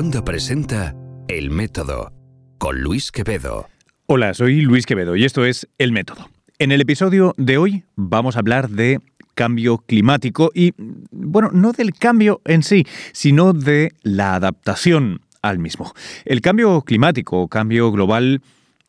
Onda 0.00 0.24
presenta 0.24 0.94
El 1.26 1.50
Método 1.50 2.12
con 2.58 2.82
Luis 2.82 3.10
Quevedo. 3.10 3.66
Hola, 4.06 4.32
soy 4.32 4.60
Luis 4.60 4.86
Quevedo 4.86 5.16
y 5.16 5.24
esto 5.24 5.44
es 5.44 5.68
El 5.76 5.90
Método. 5.90 6.30
En 6.60 6.70
el 6.70 6.80
episodio 6.80 7.34
de 7.36 7.58
hoy 7.58 7.82
vamos 7.96 8.36
a 8.36 8.38
hablar 8.38 8.68
de 8.68 9.00
cambio 9.34 9.78
climático 9.78 10.52
y, 10.54 10.72
bueno, 11.10 11.50
no 11.52 11.72
del 11.72 11.94
cambio 11.94 12.40
en 12.44 12.62
sí, 12.62 12.86
sino 13.12 13.52
de 13.52 13.90
la 14.04 14.36
adaptación 14.36 15.22
al 15.42 15.58
mismo. 15.58 15.92
El 16.24 16.42
cambio 16.42 16.82
climático 16.82 17.40
o 17.40 17.48
cambio 17.48 17.90
global, 17.90 18.40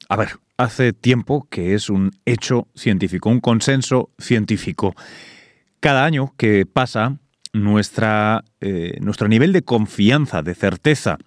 a 0.10 0.16
ver, 0.16 0.34
hace 0.58 0.94
tiempo 0.94 1.48
que 1.50 1.74
es 1.74 1.90
un 1.90 2.12
hecho 2.26 2.68
científico, 2.76 3.30
un 3.30 3.40
consenso 3.40 4.12
científico. 4.20 4.94
Cada 5.80 6.06
año 6.06 6.36
que 6.38 6.68
pasa, 6.68 7.18
nuestra, 7.54 8.44
eh, 8.62 8.98
nuestro 9.02 9.28
nivel 9.28 9.54
de 9.54 9.64
confianza, 9.64 10.42
de 10.42 10.56
certeza 10.56 11.18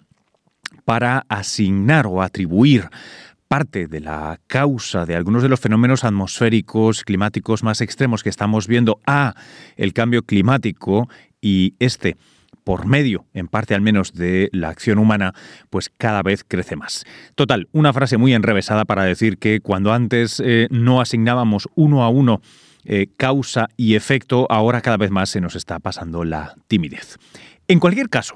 para 0.85 1.25
asignar 1.29 2.07
o 2.07 2.21
atribuir 2.21 2.89
parte 3.47 3.87
de 3.87 3.99
la 3.99 4.39
causa 4.47 5.05
de 5.05 5.15
algunos 5.15 5.43
de 5.43 5.49
los 5.49 5.59
fenómenos 5.59 6.03
atmosféricos, 6.03 7.03
climáticos 7.03 7.61
más 7.61 7.81
extremos 7.81 8.23
que 8.23 8.29
estamos 8.29 8.67
viendo 8.67 8.99
a 9.05 9.35
el 9.75 9.93
cambio 9.93 10.23
climático 10.23 11.07
y 11.39 11.75
este 11.77 12.17
por 12.63 12.85
medio, 12.87 13.25
en 13.33 13.47
parte 13.47 13.75
al 13.75 13.81
menos, 13.81 14.13
de 14.13 14.49
la 14.53 14.69
acción 14.69 14.97
humana, 14.97 15.33
pues 15.69 15.91
cada 15.97 16.23
vez 16.23 16.43
crece 16.47 16.75
más. 16.75 17.05
Total, 17.35 17.67
una 17.73 17.93
frase 17.93 18.17
muy 18.17 18.33
enrevesada 18.33 18.85
para 18.85 19.03
decir 19.03 19.37
que 19.37 19.59
cuando 19.59 19.93
antes 19.93 20.41
eh, 20.43 20.67
no 20.71 21.01
asignábamos 21.01 21.67
uno 21.75 22.03
a 22.03 22.09
uno 22.09 22.41
eh, 22.85 23.07
causa 23.17 23.69
y 23.77 23.95
efecto, 23.95 24.45
ahora 24.49 24.81
cada 24.81 24.97
vez 24.97 25.09
más 25.11 25.29
se 25.29 25.41
nos 25.41 25.55
está 25.55 25.79
pasando 25.79 26.23
la 26.23 26.55
timidez. 26.67 27.17
En 27.69 27.79
cualquier 27.79 28.09
caso, 28.09 28.35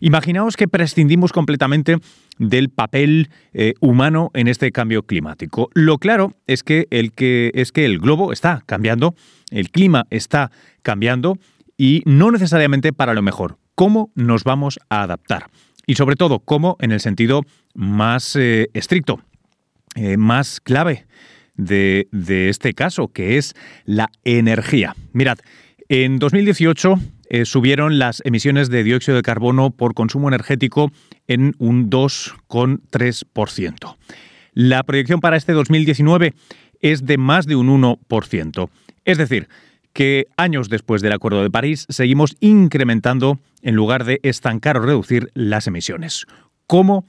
imaginaos 0.00 0.56
que 0.56 0.66
prescindimos 0.66 1.32
completamente 1.32 1.98
del 2.38 2.70
papel 2.70 3.30
eh, 3.52 3.74
humano 3.80 4.32
en 4.34 4.48
este 4.48 4.72
cambio 4.72 5.04
climático. 5.04 5.70
Lo 5.74 5.98
claro 5.98 6.34
es 6.48 6.64
que, 6.64 6.88
el 6.90 7.12
que, 7.12 7.52
es 7.54 7.70
que 7.70 7.84
el 7.84 8.00
globo 8.00 8.32
está 8.32 8.64
cambiando, 8.66 9.14
el 9.50 9.70
clima 9.70 10.06
está 10.10 10.50
cambiando 10.82 11.38
y 11.78 12.02
no 12.04 12.32
necesariamente 12.32 12.92
para 12.92 13.14
lo 13.14 13.22
mejor. 13.22 13.58
¿Cómo 13.76 14.10
nos 14.16 14.42
vamos 14.42 14.80
a 14.88 15.02
adaptar? 15.02 15.46
Y 15.86 15.94
sobre 15.94 16.16
todo, 16.16 16.40
¿cómo 16.40 16.76
en 16.80 16.90
el 16.90 16.98
sentido 16.98 17.42
más 17.74 18.34
eh, 18.34 18.70
estricto, 18.74 19.20
más 20.16 20.60
clave? 20.60 21.06
De, 21.56 22.08
este 22.48 22.74
caso, 22.74 23.08
que 23.08 23.38
es 23.38 23.54
la 23.84 24.10
energía. 24.24 24.94
Mirad, 25.12 25.38
en 25.88 26.18
2018 26.18 26.98
eh, 27.28 27.44
subieron 27.44 27.98
las 27.98 28.22
emisiones 28.24 28.70
de 28.70 28.84
dióxido 28.84 29.16
de 29.16 29.22
carbono 29.22 29.70
por 29.70 29.94
consumo 29.94 30.28
energético 30.28 30.90
en 31.26 31.54
un 31.58 31.90
2,3%. 31.90 33.96
La 34.52 34.84
proyección 34.84 35.20
para 35.20 35.36
este 35.36 35.52
2019 35.52 36.34
es 36.80 37.06
de 37.06 37.18
más 37.18 37.46
de 37.46 37.56
un 37.56 37.82
1%. 37.82 38.68
Es 39.04 39.18
decir, 39.18 39.48
que 39.92 40.28
años 40.36 40.68
después 40.68 41.02
del 41.02 41.12
Acuerdo 41.12 41.42
de 41.42 41.50
París 41.50 41.86
seguimos 41.88 42.36
incrementando 42.40 43.40
en 43.62 43.74
lugar 43.74 44.04
de 44.04 44.20
estancar 44.22 44.76
o 44.76 44.82
reducir 44.82 45.30
las 45.34 45.66
emisiones. 45.66 46.26
¿Cómo 46.66 47.04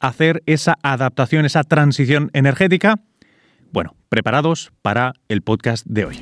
hacer 0.00 0.42
esa 0.46 0.76
adaptación, 0.82 1.44
esa 1.44 1.62
transición 1.62 2.30
energética? 2.32 2.98
Bueno, 3.72 3.94
preparados 4.08 4.72
para 4.82 5.12
el 5.28 5.42
podcast 5.42 5.86
de 5.86 6.04
hoy. 6.04 6.20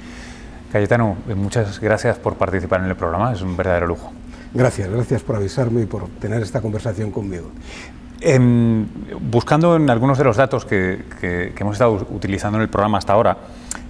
Cayetano, 0.70 1.16
muchas 1.34 1.80
gracias 1.80 2.18
por 2.18 2.34
participar 2.36 2.80
en 2.80 2.88
el 2.88 2.96
programa, 2.96 3.32
es 3.32 3.40
un 3.40 3.56
verdadero 3.56 3.86
lujo. 3.86 4.12
Gracias, 4.52 4.90
gracias 4.90 5.22
por 5.22 5.36
avisarme 5.36 5.82
y 5.82 5.86
por 5.86 6.08
tener 6.20 6.42
esta 6.42 6.60
conversación 6.60 7.10
conmigo. 7.10 7.50
Em, 8.20 8.86
buscando 9.30 9.76
en 9.76 9.88
algunos 9.88 10.18
de 10.18 10.24
los 10.24 10.36
datos 10.36 10.66
que, 10.66 11.04
hemos 11.58 11.72
estado 11.72 12.06
utilizando 12.10 12.58
en 12.58 12.62
el 12.62 12.68
programa 12.68 12.98
hasta 12.98 13.14
ahora, 13.14 13.38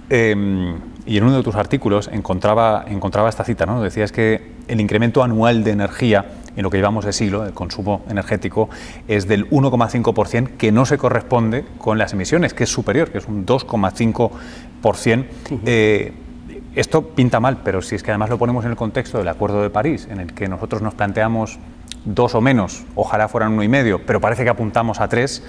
em, 0.09 0.77
y 1.05 1.17
en 1.17 1.23
uno 1.25 1.35
de 1.35 1.43
tus 1.43 1.55
artículos 1.55 2.09
encontraba, 2.13 2.85
encontraba 2.87 3.27
esta 3.27 3.43
cita, 3.43 3.65
¿no? 3.65 3.81
Decías 3.81 4.13
que 4.13 4.53
el 4.69 4.79
incremento 4.79 5.21
anual 5.21 5.65
de 5.65 5.71
energía 5.71 6.25
en 6.55 6.63
lo 6.63 6.69
que 6.69 6.77
llevamos 6.77 7.05
de 7.05 7.13
siglo, 7.13 7.45
el 7.45 7.53
consumo 7.53 8.03
energético, 8.09 8.69
es 9.07 9.27
del 9.27 9.49
1,5%, 9.49 10.57
que 10.57 10.71
no 10.71 10.85
se 10.85 10.97
corresponde 10.97 11.65
con 11.77 11.97
las 11.97 12.13
emisiones, 12.13 12.53
que 12.53 12.63
es 12.65 12.69
superior, 12.69 13.11
que 13.11 13.19
es 13.19 13.27
un 13.27 13.45
2,5%. 13.45 15.25
Eh, 15.65 16.13
esto 16.75 17.09
pinta 17.09 17.39
mal, 17.39 17.61
pero 17.63 17.81
si 17.81 17.95
es 17.95 18.03
que 18.03 18.11
además 18.11 18.29
lo 18.29 18.37
ponemos 18.37 18.63
en 18.65 18.71
el 18.71 18.77
contexto 18.77 19.17
del 19.17 19.27
Acuerdo 19.27 19.61
de 19.61 19.69
París, 19.69 20.07
en 20.09 20.19
el 20.19 20.33
que 20.33 20.47
nosotros 20.47 20.81
nos 20.81 20.93
planteamos 20.93 21.59
dos 22.05 22.35
o 22.35 22.41
menos, 22.41 22.83
ojalá 22.95 23.27
fueran 23.27 23.53
uno 23.53 23.63
y 23.63 23.67
medio, 23.67 24.05
pero 24.05 24.21
parece 24.21 24.43
que 24.43 24.49
apuntamos 24.49 24.99
a 25.01 25.07
tres, 25.07 25.43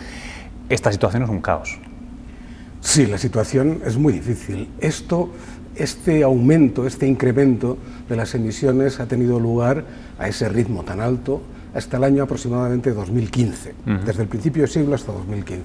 esta 0.69 0.91
situación 0.91 1.22
es 1.22 1.28
un 1.28 1.41
caos. 1.41 1.78
Sí, 2.81 3.06
la 3.06 3.19
situación 3.19 3.82
es 3.84 3.99
muy 3.99 4.15
difícil. 4.15 4.71
Esto 4.81 5.31
este 5.77 6.22
aumento, 6.22 6.87
este 6.87 7.06
incremento 7.06 7.78
de 8.09 8.17
las 8.17 8.34
emisiones 8.34 9.00
ha 9.00 9.06
tenido 9.06 9.38
lugar 9.38 9.84
a 10.20 10.28
ese 10.28 10.48
ritmo 10.48 10.84
tan 10.84 11.00
alto 11.00 11.41
hasta 11.75 11.97
el 11.97 12.04
año 12.04 12.22
aproximadamente 12.22 12.92
2015, 12.92 13.75
desde 14.04 14.22
el 14.22 14.28
principio 14.28 14.62
del 14.62 14.70
siglo 14.70 14.94
hasta 14.94 15.12
2015. 15.12 15.62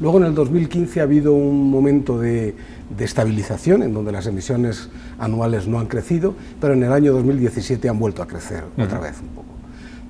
Luego 0.00 0.18
en 0.18 0.24
el 0.24 0.34
2015 0.34 1.00
ha 1.00 1.04
habido 1.04 1.32
un 1.32 1.70
momento 1.70 2.18
de, 2.18 2.54
estabilización 2.98 3.82
en 3.82 3.94
donde 3.94 4.12
las 4.12 4.26
emisiones 4.26 4.90
anuales 5.18 5.66
no 5.66 5.78
han 5.78 5.86
crecido, 5.86 6.34
pero 6.60 6.74
en 6.74 6.82
el 6.82 6.92
año 6.92 7.12
2017 7.12 7.88
han 7.88 7.98
vuelto 7.98 8.22
a 8.22 8.26
crecer 8.26 8.64
otra 8.76 8.98
vez 8.98 9.20
un 9.22 9.28
poco. 9.28 9.48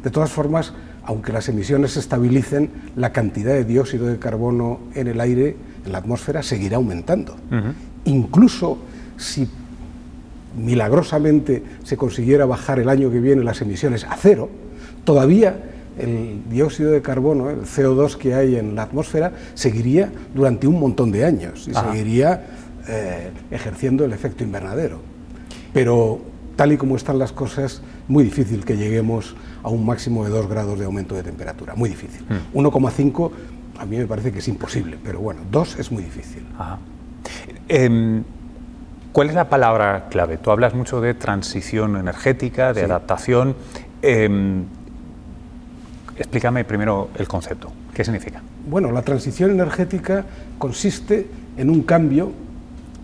De 0.02 0.10
todas 0.10 0.30
formas, 0.30 0.72
aunque 1.04 1.32
las 1.32 1.48
emisiones 1.48 1.92
se 1.92 2.00
estabilicen, 2.00 2.70
la 2.96 3.12
cantidad 3.12 3.52
de 3.52 3.64
dióxido 3.64 4.06
de 4.06 4.18
carbono 4.18 4.80
en 4.94 5.06
el 5.08 5.20
aire, 5.20 5.56
en 5.84 5.92
la 5.92 5.98
atmósfera, 5.98 6.42
seguirá 6.42 6.76
aumentando. 6.76 7.36
Incluso 8.04 8.78
si 9.16 9.48
milagrosamente 10.56 11.62
se 11.84 11.96
consiguiera 11.96 12.46
bajar 12.46 12.78
el 12.78 12.88
año 12.88 13.10
que 13.10 13.20
viene 13.20 13.44
las 13.44 13.60
emisiones 13.60 14.04
a 14.04 14.16
cero, 14.16 14.48
todavía 15.04 15.56
el 15.98 16.42
dióxido 16.50 16.90
de 16.90 17.02
carbono, 17.02 17.50
el 17.50 17.62
CO2 17.62 18.16
que 18.16 18.34
hay 18.34 18.56
en 18.56 18.74
la 18.74 18.82
atmósfera, 18.82 19.32
seguiría 19.54 20.10
durante 20.34 20.66
un 20.66 20.78
montón 20.78 21.10
de 21.10 21.24
años 21.24 21.66
y 21.68 21.74
seguiría 21.74 22.44
eh, 22.88 23.30
ejerciendo 23.50 24.04
el 24.04 24.12
efecto 24.12 24.44
invernadero. 24.44 25.00
Pero 25.72 26.20
tal 26.54 26.72
y 26.72 26.76
como 26.76 26.96
están 26.96 27.18
las 27.18 27.32
cosas, 27.32 27.82
muy 28.08 28.24
difícil 28.24 28.64
que 28.64 28.76
lleguemos 28.76 29.36
a 29.62 29.68
un 29.68 29.84
máximo 29.84 30.24
de 30.24 30.30
2 30.30 30.48
grados 30.48 30.78
de 30.78 30.84
aumento 30.84 31.14
de 31.14 31.22
temperatura, 31.22 31.74
muy 31.74 31.88
difícil. 31.88 32.24
1,5 32.54 33.30
hmm. 33.30 33.80
a 33.80 33.86
mí 33.86 33.96
me 33.96 34.06
parece 34.06 34.32
que 34.32 34.40
es 34.40 34.48
imposible, 34.48 34.98
pero 35.02 35.20
bueno, 35.20 35.40
2 35.50 35.78
es 35.78 35.90
muy 35.90 36.02
difícil. 36.02 36.44
Em, 37.68 38.22
¿Cuál 39.16 39.30
es 39.30 39.34
la 39.34 39.48
palabra 39.48 40.08
clave? 40.10 40.36
Tú 40.36 40.50
hablas 40.50 40.74
mucho 40.74 41.00
de 41.00 41.14
transición 41.14 41.96
energética, 41.96 42.74
de 42.74 42.82
adaptación. 42.82 43.56
Em, 44.02 44.64
explícame 46.18 46.66
primero 46.66 47.08
el 47.16 47.26
concepto. 47.26 47.72
¿Qué 47.94 48.04
significa? 48.04 48.42
Bueno, 48.68 48.92
la 48.92 49.00
transición 49.00 49.52
energética 49.52 50.22
consiste 50.58 51.28
en 51.56 51.70
un 51.70 51.84
cambio 51.84 52.30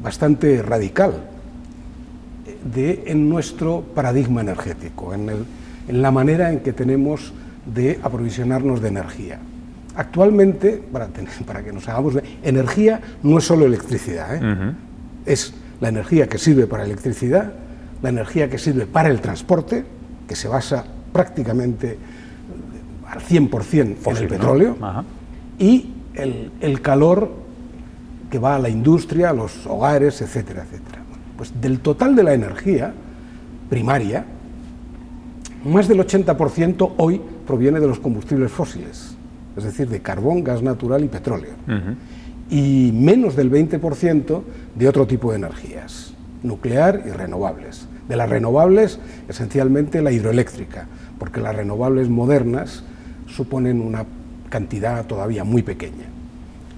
bastante 0.02 0.60
radical 0.60 1.14
de, 2.62 3.04
en 3.06 3.30
nuestro 3.30 3.80
paradigma 3.80 4.42
energético, 4.42 5.14
en, 5.14 5.46
la 5.88 6.10
manera 6.10 6.52
en 6.52 6.60
que 6.60 6.74
tenemos 6.74 7.32
de 7.64 7.98
aprovisionarnos 8.02 8.82
de 8.82 8.88
energía. 8.88 9.38
Actualmente, 9.96 10.72
para, 10.92 11.08
que 11.08 11.72
nos 11.72 11.88
hagamos 11.88 12.18
energía 12.42 13.00
no 13.22 13.38
es 13.38 13.44
solo 13.44 13.64
electricidad, 13.64 14.36
¿eh? 14.36 14.74
es 15.24 15.54
la 15.82 15.88
energía 15.88 16.28
que 16.28 16.38
sirve 16.38 16.68
para 16.68 16.84
electricidad, 16.84 17.52
la 18.02 18.08
energía 18.08 18.48
que 18.48 18.56
sirve 18.56 18.86
para 18.86 19.08
el 19.08 19.20
transporte, 19.20 19.84
que 20.28 20.36
se 20.36 20.46
basa 20.46 20.84
prácticamente 21.12 21.98
al 23.10 23.18
100% 23.20 23.96
en 24.06 24.16
el 24.16 24.28
petróleo, 24.28 24.76
y 25.58 25.90
el, 26.14 26.80
calor 26.80 27.32
que 28.30 28.38
va 28.38 28.54
a 28.54 28.58
la 28.60 28.68
industria, 28.68 29.30
a 29.30 29.32
los 29.32 29.66
hogares, 29.66 30.22
etcétera, 30.22 30.62
etcétera. 30.62 31.02
Pues 31.36 31.60
del 31.60 31.80
total 31.80 32.14
de 32.14 32.22
la 32.22 32.32
energía 32.32 32.94
primaria, 33.68 34.24
más 35.64 35.88
del 35.88 35.98
80% 35.98 36.92
hoy 36.96 37.20
proviene 37.44 37.80
de 37.80 37.88
los 37.88 37.98
combustibles 37.98 38.52
fósiles, 38.52 39.16
es 39.56 39.64
decir, 39.64 39.88
de 39.88 40.00
carbón, 40.00 40.44
gas 40.44 40.62
natural 40.62 41.02
y 41.02 41.08
petróleo 41.08 41.54
y 42.52 42.92
menos 42.92 43.34
del 43.34 43.50
20% 43.50 44.42
de 44.74 44.88
otro 44.88 45.06
tipo 45.06 45.30
de 45.30 45.38
energías, 45.38 46.12
nuclear 46.42 47.02
y 47.06 47.10
renovables. 47.10 47.88
De 48.10 48.14
las 48.14 48.28
renovables, 48.28 48.98
esencialmente 49.26 50.02
la 50.02 50.12
hidroeléctrica, 50.12 50.86
porque 51.18 51.40
las 51.40 51.56
renovables 51.56 52.10
modernas 52.10 52.84
suponen 53.26 53.80
una 53.80 54.04
cantidad 54.50 55.06
todavía 55.06 55.44
muy 55.44 55.62
pequeña, 55.62 56.04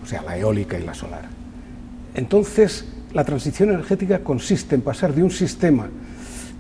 o 0.01 0.07
sea, 0.07 0.23
la 0.23 0.39
eólica 0.39 0.79
y 0.79 0.85
la 0.85 0.95
solar. 0.95 1.25
Entonces, 2.15 2.85
la 3.13 3.25
transición 3.25 3.71
energética 3.71 4.21
consiste 4.21 4.77
en 4.77 4.83
pasar 4.83 5.13
de 5.13 5.25
un 5.25 5.31
sistema 5.33 5.89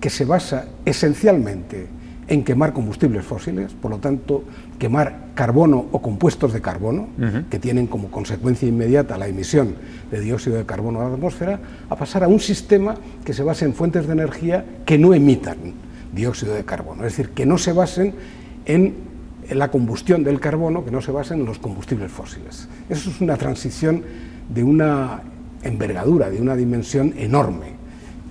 que 0.01 0.11
se 0.11 0.25
basa 0.25 0.67
esencialmente 0.85 1.87
en 2.29 2.45
quemar 2.45 2.73
combustibles 2.73 3.25
fósiles, 3.25 3.73
por 3.73 3.91
lo 3.91 3.99
tanto, 3.99 4.45
quemar 4.79 5.33
carbono 5.35 5.87
o 5.93 6.01
compuestos 6.01 6.53
de 6.53 6.61
carbono, 6.61 7.09
que 7.51 7.59
tienen 7.59 7.87
como 7.87 8.11
consecuencia 8.11 8.69
inmediata 8.69 9.19
la 9.19 9.29
emisión 9.29 9.75
de 10.11 10.21
dióxido 10.21 10.57
de 10.57 10.65
carbono 10.65 11.01
a 11.01 11.09
la 11.09 11.15
atmósfera, 11.15 11.61
a 11.89 11.97
pasar 11.97 12.25
a 12.25 12.29
un 12.29 12.41
sistema 12.41 12.95
que 13.25 13.35
se 13.35 13.43
base 13.43 13.65
en 13.65 13.75
fuentes 13.75 14.07
de 14.07 14.13
energía 14.13 14.65
que 14.87 14.99
no 14.99 15.13
emitan 15.13 15.59
dióxido 16.15 16.55
de 16.55 16.65
carbono, 16.65 17.05
es 17.05 17.17
decir, 17.17 17.31
que 17.31 17.45
no 17.45 17.59
se 17.59 17.73
basen 17.73 18.15
en 18.65 18.95
la 19.51 19.71
combustión 19.71 20.25
del 20.25 20.41
carbono, 20.41 20.85
que 20.85 20.91
no 20.91 21.03
se 21.03 21.13
basen 21.13 21.41
en 21.41 21.47
los 21.47 21.59
combustibles 21.59 22.11
fósiles. 22.11 22.69
Eso 22.89 23.11
es 23.11 23.21
una 23.21 23.37
transición 23.37 24.03
de 24.49 24.65
una 24.65 25.21
envergadura, 25.63 26.31
de 26.31 26.41
una 26.41 26.57
dimensión 26.57 27.15
enorme 27.19 27.74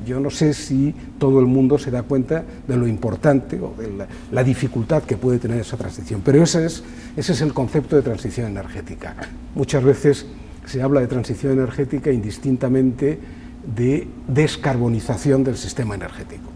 yo 0.05 0.19
no 0.19 0.29
sé 0.29 0.53
si 0.53 0.93
todo 1.17 1.39
el 1.39 1.45
mundo 1.45 1.77
se 1.77 1.91
da 1.91 2.03
cuenta 2.03 2.43
de 2.67 2.77
lo 2.77 2.87
importante 2.87 3.59
o 3.59 3.73
de 3.77 4.07
la, 4.31 4.43
dificultad 4.43 5.03
que 5.03 5.17
puede 5.17 5.39
tener 5.39 5.59
esa 5.59 5.77
transición, 5.77 6.21
pero 6.23 6.43
ese 6.43 6.65
es, 6.65 6.83
ese 7.15 7.33
es 7.33 7.41
el 7.41 7.53
concepto 7.53 7.95
de 7.95 8.01
transición 8.01 8.47
energética. 8.47 9.15
Muchas 9.55 9.83
veces 9.83 10.25
se 10.65 10.81
habla 10.81 11.01
de 11.01 11.07
transición 11.07 11.53
energética 11.53 12.11
indistintamente 12.11 13.19
de 13.75 14.07
descarbonización 14.27 15.43
del 15.43 15.57
sistema 15.57 15.95
energético. 15.95 16.49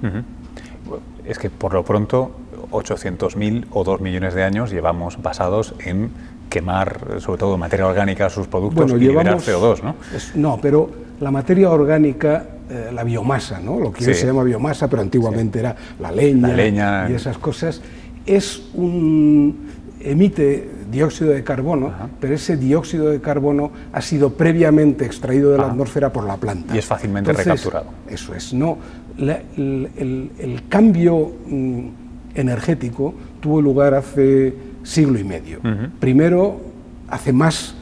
Es 1.26 1.40
que 1.40 1.50
por 1.50 1.74
lo 1.74 1.84
pronto 1.84 2.32
800.000 2.72 3.68
o 3.72 3.84
2 3.84 4.02
millones 4.02 4.34
de 4.34 4.44
años 4.44 4.72
llevamos 4.72 5.22
basados 5.22 5.74
en 5.80 6.10
quemar, 6.50 7.20
sobre 7.20 7.40
todo 7.40 7.58
materia 7.58 7.88
orgánica, 7.88 8.30
sus 8.30 8.48
productos 8.48 8.92
y 8.92 8.96
liberar 8.96 9.38
CO2, 9.38 9.84
¿no? 9.84 9.96
no, 10.36 10.60
pero 10.62 10.90
la 11.20 11.32
materia 11.32 11.70
orgánica 11.70 12.46
eh, 12.70 12.92
la 12.94 13.04
biomasa, 13.04 13.60
¿no? 13.60 13.80
lo 13.80 13.92
que 13.92 14.06
hoy 14.06 14.14
se 14.14 14.26
llama 14.26 14.44
biomasa, 14.44 14.90
pero 14.90 15.02
antiguamente 15.02 15.60
era 15.60 15.76
la 16.00 16.12
leña, 16.12 16.50
leña, 16.50 17.10
y 17.10 17.14
esas 17.14 17.38
cosas, 17.38 17.82
es 18.26 18.62
un 18.74 19.68
emite 20.02 20.70
dióxido 20.92 21.32
de 21.32 21.44
carbono, 21.44 21.92
pero 22.20 22.36
ese 22.36 22.58
dióxido 22.58 23.10
de 23.10 23.20
carbono 23.20 23.72
ha 23.92 24.02
sido 24.02 24.34
previamente 24.34 25.06
extraído 25.06 25.52
de 25.52 25.58
la 25.58 25.68
atmósfera 25.68 26.12
por 26.12 26.26
la 26.26 26.38
planta. 26.38 26.76
Y 26.76 26.80
es 26.80 26.86
fácilmente 26.86 27.34
recapturado. 27.34 27.88
Eso 28.10 28.34
es, 28.34 28.54
no. 28.54 28.78
el, 29.18 30.62
cambio 30.70 31.32
mm, 31.48 31.88
energético 32.36 33.14
tuvo 33.40 33.62
lugar 33.62 33.94
hace 33.94 34.54
siglo 34.84 35.20
y 35.20 35.24
medio. 35.24 35.60
Primero, 36.00 36.62
hace 37.10 37.34
más 37.34 37.76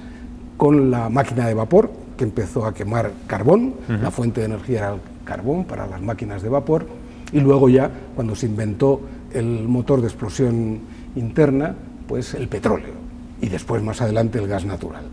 con 0.58 0.90
la 0.90 1.10
máquina 1.10 1.48
de 1.48 1.54
vapor, 1.54 1.92
que 2.18 2.24
empezó 2.24 2.66
a 2.66 2.74
quemar 2.74 3.12
carbón, 3.28 3.76
la 3.88 4.12
fuente 4.12 4.42
de 4.42 4.48
energía 4.48 4.80
era 4.80 4.94
el 4.94 5.00
carbón 5.24 5.66
para 5.66 5.88
las 5.88 6.02
máquinas 6.02 6.42
de 6.42 6.50
vapor, 6.50 6.88
y 7.32 7.40
luego 7.40 7.70
ya, 7.70 7.92
cuando 8.16 8.36
se 8.36 8.46
inventó 8.46 9.02
el 9.34 9.68
motor 9.68 10.02
de 10.02 10.08
explosión 10.08 10.80
interna, 11.16 11.76
pues 12.08 12.34
el 12.34 12.48
petróleo, 12.48 12.94
y 13.42 13.50
después 13.50 13.82
más 13.84 14.02
adelante 14.02 14.40
el 14.40 14.48
gas 14.48 14.66
natural. 14.66 15.04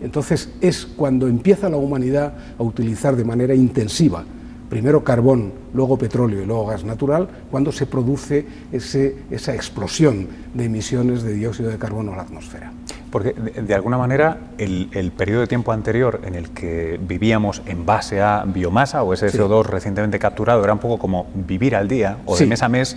Entonces 0.00 0.52
es 0.60 0.86
cuando 0.86 1.26
empieza 1.26 1.68
la 1.68 1.76
humanidad 1.76 2.34
a 2.58 2.62
utilizar 2.62 3.16
de 3.16 3.24
manera 3.24 3.54
intensiva 3.54 4.24
primero 4.72 5.04
carbón, 5.04 5.52
luego 5.74 5.98
petróleo 5.98 6.42
y 6.42 6.46
luego 6.46 6.64
gas 6.64 6.82
natural, 6.82 7.28
cuando 7.50 7.72
se 7.72 7.84
produce 7.84 8.46
ese, 8.72 9.16
esa 9.30 9.54
explosión 9.54 10.28
de 10.54 10.64
emisiones 10.64 11.22
de 11.22 11.34
dióxido 11.34 11.68
de 11.68 11.76
carbono 11.76 12.14
a 12.14 12.16
la 12.16 12.22
atmósfera. 12.22 12.72
Porque 13.12 13.34
de, 13.34 13.74
alguna 13.74 13.98
manera 13.98 14.38
el, 14.56 15.12
periodo 15.14 15.42
de 15.42 15.46
tiempo 15.46 15.70
anterior 15.70 16.22
en 16.24 16.34
el 16.34 16.48
que 16.48 16.98
vivíamos 17.00 17.60
en 17.66 17.84
base 17.84 18.22
a 18.22 18.42
biomasa 18.46 19.02
o 19.02 19.12
ese 19.12 19.26
CO2 19.26 19.66
recientemente 19.66 20.18
capturado 20.18 20.64
era 20.64 20.72
un 20.72 20.78
poco 20.78 20.98
como 20.98 21.26
vivir 21.34 21.76
al 21.76 21.88
día 21.88 22.16
o 22.24 22.34
de 22.34 22.46
mes 22.46 22.62
a 22.62 22.70
mes. 22.70 22.96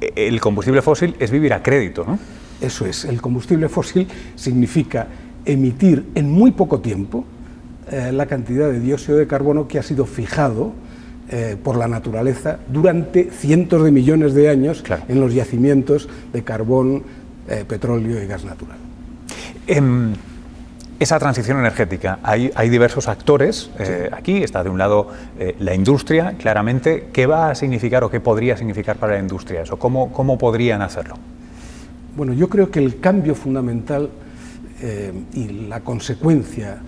El 0.00 0.40
combustible 0.40 0.80
fósil 0.80 1.14
es 1.18 1.30
vivir 1.30 1.52
a 1.52 1.62
crédito, 1.62 2.02
¿no? 2.04 2.18
Eso 2.62 2.86
es, 2.86 3.04
el 3.04 3.20
combustible 3.20 3.68
fósil 3.68 4.08
significa 4.36 5.06
emitir 5.44 6.06
en 6.14 6.30
muy 6.30 6.52
poco 6.52 6.80
tiempo 6.80 7.26
eh, 7.90 8.10
la 8.10 8.24
cantidad 8.24 8.70
de 8.70 8.80
dióxido 8.80 9.18
de 9.18 9.26
carbono 9.26 9.68
que 9.68 9.78
ha 9.78 9.82
sido 9.82 10.06
fijado 10.06 10.72
eh, 11.28 11.56
por 11.62 11.76
la 11.76 11.88
naturaleza 11.88 12.58
durante 12.72 13.30
cientos 13.30 13.84
de 13.84 13.90
millones 13.90 14.32
de 14.32 14.48
años 14.48 14.82
en 15.08 15.20
los 15.20 15.34
yacimientos 15.34 16.08
de 16.32 16.42
carbón, 16.42 17.02
eh, 17.48 17.64
petróleo 17.68 18.22
y 18.22 18.26
gas 18.26 18.44
natural. 18.44 18.78
Em, 19.66 20.14
esa 20.98 21.18
transición 21.18 21.58
energética, 21.58 22.20
hay, 22.22 22.50
diversos 22.68 23.08
actores. 23.08 23.70
Eh, 23.78 24.08
aquí 24.12 24.42
está 24.42 24.62
de 24.62 24.70
un 24.70 24.78
lado 24.78 25.08
la 25.58 25.74
industria, 25.74 26.34
claramente. 26.38 27.08
¿Qué 27.12 27.26
va 27.26 27.50
a 27.50 27.54
significar 27.56 28.04
o 28.04 28.10
qué 28.10 28.20
podría 28.20 28.56
significar 28.56 28.96
para 28.96 29.14
la 29.14 29.18
industria 29.18 29.62
eso? 29.62 29.78
¿Cómo, 29.78 30.12
cómo 30.12 30.38
podrían 30.38 30.80
hacerlo? 30.80 31.16
Bueno, 32.16 32.32
yo 32.34 32.48
creo 32.48 32.70
que 32.70 32.78
el 32.78 33.00
cambio 33.00 33.34
fundamental 33.34 34.10
y 35.34 35.48
la 35.68 35.80
consecuencia 35.80 36.78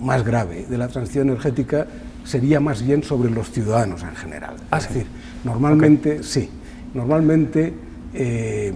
más 0.00 0.24
grave 0.24 0.66
de 0.68 0.78
la 0.78 0.88
transición 0.88 1.28
energética 1.28 1.86
sería 2.24 2.60
más 2.60 2.84
bien 2.84 3.02
sobre 3.02 3.30
los 3.30 3.50
ciudadanos 3.50 4.02
en 4.02 4.16
general. 4.16 4.54
Ah, 4.70 4.78
es 4.78 4.88
decir, 4.88 5.06
normalmente, 5.44 6.22
sí, 6.22 6.48
normalmente 6.94 7.72
eh, 8.14 8.72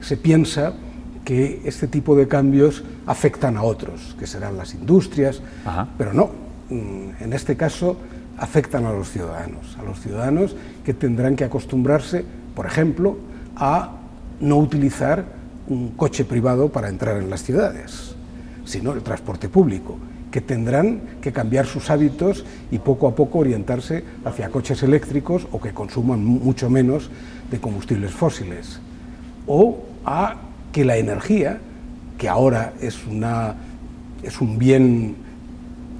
se 0.00 0.16
piensa 0.16 0.74
que 1.24 1.62
este 1.64 1.88
tipo 1.88 2.14
de 2.14 2.28
cambios 2.28 2.84
afectan 3.06 3.56
a 3.56 3.62
otros, 3.62 4.14
que 4.18 4.26
serán 4.26 4.56
las 4.56 4.74
industrias, 4.74 5.40
pero 5.96 6.12
no, 6.12 6.30
mm, 6.70 7.22
en 7.22 7.32
este 7.32 7.56
caso 7.56 7.96
afectan 8.36 8.84
a 8.84 8.92
los 8.92 9.10
ciudadanos, 9.10 9.76
a 9.78 9.82
los 9.82 10.00
ciudadanos 10.00 10.56
que 10.84 10.92
tendrán 10.92 11.36
que 11.36 11.44
acostumbrarse, 11.44 12.24
por 12.54 12.66
ejemplo, 12.66 13.16
a 13.56 13.92
no 14.40 14.58
utilizar 14.58 15.24
un 15.68 15.90
coche 15.90 16.24
privado 16.24 16.68
para 16.68 16.88
entrar 16.88 17.16
en 17.16 17.30
las 17.30 17.42
ciudades, 17.42 18.14
sino 18.64 18.92
el 18.92 19.02
transporte 19.02 19.48
público 19.48 19.96
que 20.34 20.40
tendrán 20.40 21.00
que 21.22 21.32
cambiar 21.32 21.64
sus 21.64 21.90
hábitos 21.90 22.44
y 22.72 22.80
poco 22.80 23.06
a 23.06 23.14
poco 23.14 23.38
orientarse 23.38 24.02
hacia 24.24 24.50
coches 24.50 24.82
eléctricos 24.82 25.46
o 25.52 25.60
que 25.60 25.72
consuman 25.72 26.24
mucho 26.24 26.68
menos 26.68 27.08
de 27.52 27.60
combustibles 27.60 28.10
fósiles. 28.10 28.80
O 29.46 29.78
a 30.04 30.34
que 30.74 30.84
la 30.84 30.96
energía, 30.96 31.58
que 32.18 32.28
ahora 32.28 32.72
es, 32.80 33.06
una, 33.06 33.54
es 34.24 34.40
un 34.40 34.58
bien 34.58 35.14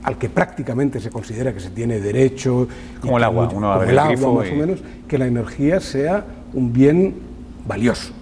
al 0.02 0.18
que 0.18 0.28
prácticamente 0.28 0.98
se 0.98 1.10
considera 1.10 1.54
que 1.54 1.60
se 1.60 1.70
tiene 1.70 2.00
derecho, 2.00 2.66
como 3.00 3.18
el 3.18 3.22
agua, 3.22 3.48
como 3.48 3.82
el 3.84 3.96
agua 3.96 4.42
más 4.42 4.50
o 4.50 4.56
menos, 4.56 4.80
que 5.06 5.16
la 5.16 5.28
energía 5.28 5.78
sea 5.78 6.24
un 6.54 6.72
bien 6.72 7.14
valioso 7.68 8.12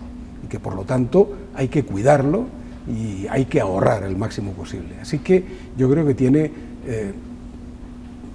y 0.44 0.48
que 0.48 0.60
por 0.60 0.74
lo 0.74 0.82
tanto 0.82 1.32
hay 1.54 1.68
que 1.68 1.84
cuidarlo 1.84 2.44
y 2.86 3.26
hay 3.28 3.46
que 3.46 3.58
ahorrar 3.58 4.02
el 4.02 4.18
máximo 4.18 4.52
posible. 4.52 4.96
Así 5.00 5.20
que 5.20 5.42
yo 5.78 5.88
creo 5.88 6.06
que 6.06 6.14
tiene, 6.14 6.50
eh, 6.86 7.12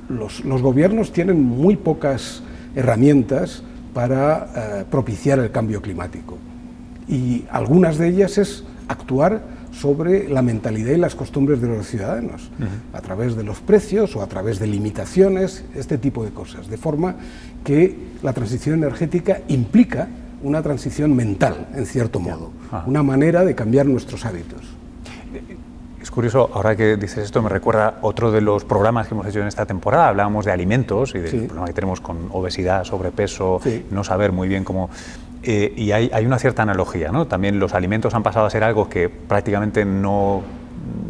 los, 0.10 0.42
gobiernos 0.64 1.14
tienen 1.14 1.44
muy 1.44 1.76
pocas 1.76 2.42
herramientas 2.76 3.62
para 3.94 4.80
eh, 4.80 4.86
propiciar 4.90 5.38
el 5.38 5.52
cambio 5.52 5.84
climático 5.84 6.40
y 7.08 7.46
algunas 7.52 7.98
de 7.98 8.10
ellas 8.10 8.38
es 8.38 8.64
actuar 8.88 9.42
sobre 9.72 10.28
la 10.28 10.42
mentalidad 10.42 10.94
y 10.94 10.98
las 10.98 11.14
costumbres 11.14 11.62
de 11.62 11.68
los 11.68 11.88
ciudadanos, 11.88 12.50
a 12.94 13.02
través 13.02 13.36
de 13.36 13.44
los 13.44 13.60
precios 13.60 14.16
o 14.16 14.22
a 14.22 14.28
través 14.28 14.60
de 14.60 14.68
limitaciones, 14.68 15.64
este 15.76 15.98
tipo 15.98 16.24
de 16.24 16.32
cosas, 16.32 16.68
de 16.68 16.78
forma 16.78 17.16
que 17.64 17.96
la 18.24 18.34
transición 18.34 18.76
energética 18.76 19.42
implica 19.48 20.08
una 20.42 20.62
transición 20.62 21.16
mental, 21.16 21.68
en 21.76 21.86
cierto 21.86 22.20
modo, 22.20 22.52
una 22.88 23.04
manera 23.04 23.46
de 23.46 23.54
cambiar 23.56 23.86
nuestros 23.86 24.26
hábitos. 24.26 24.62
Es 26.02 26.12
curioso, 26.12 26.50
ahora 26.54 26.76
que 26.76 26.96
dices 26.96 27.26
esto, 27.26 27.42
me 27.42 27.50
recuerda 27.50 28.00
otro 28.02 28.32
de 28.32 28.40
los 28.40 28.64
programas 28.64 29.08
que 29.08 29.14
hemos 29.14 29.28
hecho 29.28 29.42
en 29.42 29.48
esta 29.48 29.66
temporada. 29.66 30.08
Hablábamos 30.08 30.46
de 30.46 30.52
alimentos 30.52 31.14
y 31.16 31.20
del 31.20 31.48
problema 31.48 31.68
que 31.68 31.74
tenemos 31.74 32.00
con 32.00 32.30
obesidad, 32.32 32.86
sobrepeso, 32.86 33.60
no 33.92 34.04
saber 34.04 34.32
muy 34.32 34.48
bien 34.48 34.64
cómo. 34.64 34.90
Eh, 35.50 35.74
y 35.77 35.92
hay, 35.92 36.12
hay, 36.13 36.25
una 36.25 36.39
cierta 36.39 36.63
analogía, 36.63 37.10
¿no? 37.10 37.25
También 37.25 37.58
los 37.58 37.74
alimentos 37.74 38.13
han 38.13 38.22
pasado 38.22 38.46
a 38.46 38.50
ser 38.50 38.66
algo 38.66 38.89
que 38.89 39.08
prácticamente 39.08 39.86
no 39.86 40.44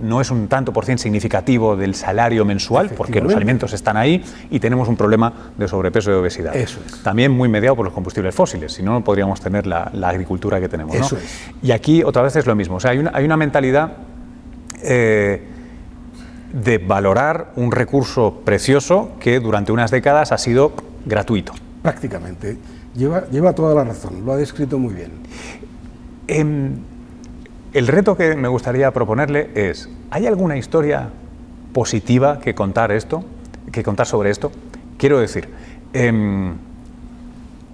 no 0.01 0.21
es 0.21 0.29
un 0.31 0.47
tanto 0.47 0.71
por 0.71 0.85
cien 0.85 0.97
significativo 0.97 1.75
del 1.75 1.95
salario 1.95 2.45
mensual, 2.45 2.91
porque 2.95 3.19
los 3.19 3.33
alimentos 3.33 3.73
están 3.73 3.97
ahí 3.97 4.23
y 4.49 4.59
tenemos 4.59 4.87
un 4.87 4.95
problema 4.95 5.33
de 5.57 5.67
sobrepeso 5.67 6.11
y 6.11 6.13
obesidad. 6.13 6.55
Eso 6.55 6.79
es. 6.85 7.03
También 7.03 7.31
muy 7.31 7.49
mediado 7.49 7.75
por 7.75 7.85
los 7.85 7.93
combustibles 7.93 8.33
fósiles, 8.35 8.73
si 8.73 8.83
no, 8.83 8.93
no 8.93 9.03
podríamos 9.03 9.41
tener 9.41 9.65
la, 9.65 9.91
agricultura 10.03 10.59
que 10.59 10.69
tenemos. 10.69 10.95
Eso 10.95 11.17
es. 11.17 11.49
Y 11.61 11.71
aquí 11.71 12.03
otra 12.03 12.21
vez 12.21 12.35
es 12.35 12.45
lo 12.45 12.55
mismo, 12.55 12.75
o 12.75 12.79
sea, 12.79 12.91
hay 12.91 12.99
una, 12.99 13.11
hay 13.13 13.25
una 13.25 13.37
mentalidad 13.37 13.93
eh, 14.83 15.41
de 16.53 16.77
valorar 16.77 17.51
un 17.55 17.71
recurso 17.71 18.41
precioso 18.45 19.11
que 19.19 19.39
durante 19.39 19.71
unas 19.71 19.91
décadas 19.91 20.31
ha 20.31 20.37
sido 20.37 20.73
gratuito. 21.05 21.53
Prácticamente. 21.81 22.57
Lleva, 22.97 23.53
toda 23.53 23.75
la 23.75 23.83
razón, 23.83 24.25
lo 24.25 24.31
ha 24.31 24.37
descrito 24.37 24.79
muy 24.79 24.95
bien. 24.95 25.11
Em, 26.27 26.77
el 27.73 27.87
reto 27.87 28.17
que 28.17 28.35
me 28.35 28.47
gustaría 28.47 28.89
proponerle 28.89 29.51
es, 29.53 29.87
¿hay 30.09 30.25
alguna 30.25 30.57
historia 30.57 31.09
positiva 31.73 32.39
que 32.39 32.55
contar 32.55 32.91
esto, 32.91 33.23
que 33.71 33.83
contar 33.83 34.07
sobre 34.07 34.31
esto? 34.31 34.51
Quiero 34.97 35.19
decir, 35.19 35.47
em, 35.93 36.55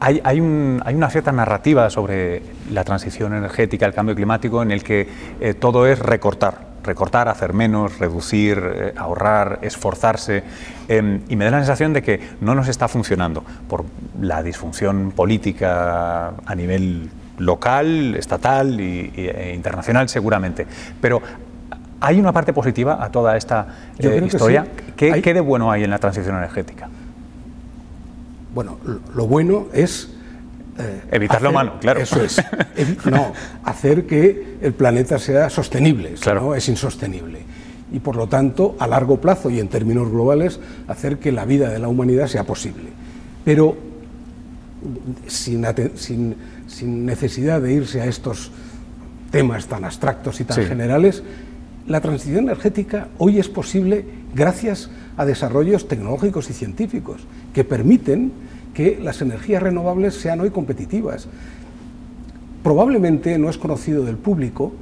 hay, 0.01 0.20
hay, 0.25 0.42
una 0.42 1.10
cierta 1.10 1.32
narrativa 1.32 1.89
sobre 1.89 2.42
la 2.70 2.84
transición 2.84 3.34
energética, 3.34 3.86
el 3.86 3.94
cambio 3.94 4.15
climático, 4.15 4.62
en 4.62 4.72
el 4.72 4.84
que 4.84 5.08
eh, 5.39 5.53
todo 5.53 5.88
es 5.88 6.00
recortar. 6.00 6.73
Recortar, 6.84 7.30
hacer 7.30 7.54
menos, 7.54 8.00
reducir, 8.00 8.62
eh, 8.63 8.94
ahorrar, 8.98 9.60
esforzarse. 9.62 10.44
Em, 10.88 11.22
y 11.30 11.36
me 11.36 11.46
da 11.46 11.52
la 11.52 11.58
sensación 11.60 11.94
de 11.94 12.02
que 12.02 12.20
no 12.42 12.56
nos 12.56 12.68
está 12.68 12.88
funcionando 12.88 13.44
por 13.68 13.86
la 14.20 14.44
disfunción 14.44 15.12
política 15.16 16.34
a 16.46 16.56
nivel 16.56 17.10
local, 17.38 18.16
estatal 18.16 18.80
e 18.80 19.54
internacional 19.56 20.10
seguramente. 20.10 20.68
Pero 21.02 21.22
¿hay 22.00 22.20
una 22.20 22.32
parte 22.32 22.54
positiva 22.54 23.04
a 23.04 23.10
toda 23.10 23.38
esta 23.38 23.68
historia? 23.98 24.68
¿Qué, 24.96 25.22
¿Qué 25.22 25.34
de 25.34 25.42
bueno 25.42 25.72
hay 25.72 25.84
en 25.84 25.90
la 25.90 26.00
transición 26.00 26.36
energética? 26.38 26.90
Bueno, 28.54 28.78
lo 29.16 29.28
bueno 29.28 29.68
es... 29.74 30.12
Eh, 30.77 31.01
Evitar 31.12 31.42
lo 31.42 31.51
malo, 31.51 31.80
claro. 31.80 32.01
Eso 32.01 32.24
es. 32.24 32.42
no, 33.06 33.34
hacer 33.63 34.06
que 34.06 34.58
el 34.62 34.74
planeta 34.74 35.20
sea 35.20 35.50
sostenible, 35.50 36.13
claro. 36.20 36.42
¿no? 36.42 36.56
es 36.56 36.68
insostenible. 36.68 37.39
Y 37.92 38.00
por 38.00 38.15
lo 38.15 38.27
tanto, 38.27 38.75
a 38.80 38.88
largo 38.88 39.22
plazo 39.22 39.50
y 39.51 39.60
en 39.60 39.68
términos 39.68 40.10
globales, 40.10 40.60
hacer 40.88 41.20
que 41.20 41.32
la 41.32 41.46
vida 41.46 41.70
de 41.70 41.80
la 41.80 41.88
humanidad 41.88 42.27
sea 42.27 42.44
posible. 42.44 42.89
Pero 43.46 43.77
sin, 45.27 45.65
sin, 46.68 47.06
necesidad 47.06 47.62
de 47.62 47.74
irse 47.74 48.01
a 48.01 48.06
estos 48.06 48.51
temas 49.32 49.68
tan 49.68 49.86
abstractos 49.86 50.42
y 50.42 50.44
tan 50.44 50.65
generales, 50.65 51.24
la 51.88 52.01
transición 52.01 52.46
energética 52.46 53.10
hoy 53.18 53.39
es 53.39 53.50
posible 53.50 54.06
gracias 54.34 54.89
a 55.18 55.25
desarrollos 55.25 55.88
tecnológicos 55.88 56.50
y 56.50 56.53
científicos 56.53 57.22
que 57.53 57.63
permiten 57.63 58.32
que 58.74 59.00
las 59.01 59.22
energías 59.22 59.62
renovables 59.62 60.15
sean 60.15 60.42
hoy 60.42 60.50
competitivas. 60.50 61.27
Probablemente 62.63 63.38
no 63.38 63.50
es 63.50 63.58
conocido 63.58 64.03
del 64.06 64.18
público 64.18 64.74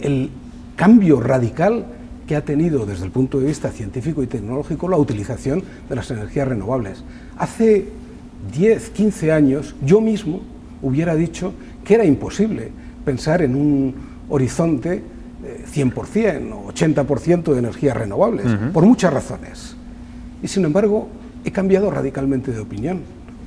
el 0.00 0.30
cambio 0.76 1.20
radical 1.20 1.86
que 2.26 2.36
ha 2.36 2.44
tenido 2.44 2.86
desde 2.86 3.04
el 3.04 3.10
punto 3.10 3.40
de 3.40 3.46
vista 3.46 3.70
científico 3.70 4.22
y 4.22 4.26
tecnológico 4.26 4.88
la 4.88 4.96
utilización 4.96 5.62
de 5.88 5.96
las 5.96 6.10
energías 6.10 6.48
renovables. 6.48 7.02
Hace 7.38 7.88
10, 8.52 8.90
15 8.90 9.32
años 9.32 9.74
yo 9.84 10.00
mismo 10.00 10.40
hubiera 10.82 11.14
dicho 11.14 11.52
que 11.84 11.94
era 11.94 12.04
imposible 12.04 12.70
pensar 13.04 13.42
en 13.42 13.54
un 13.54 13.94
horizonte 14.28 15.02
100% 15.74 16.16
eh, 16.16 16.52
o 16.52 16.72
80% 16.72 17.52
de 17.52 17.58
energías 17.58 17.96
renovables, 17.96 18.46
por 18.72 18.84
muchas 18.84 19.12
razones. 19.12 19.74
Y 20.42 20.48
sin 20.48 20.64
embargo, 20.64 21.08
he 21.44 21.50
cambiado 21.50 21.90
radicalmente 21.90 22.52
de 22.52 22.60
opinión, 22.60 23.00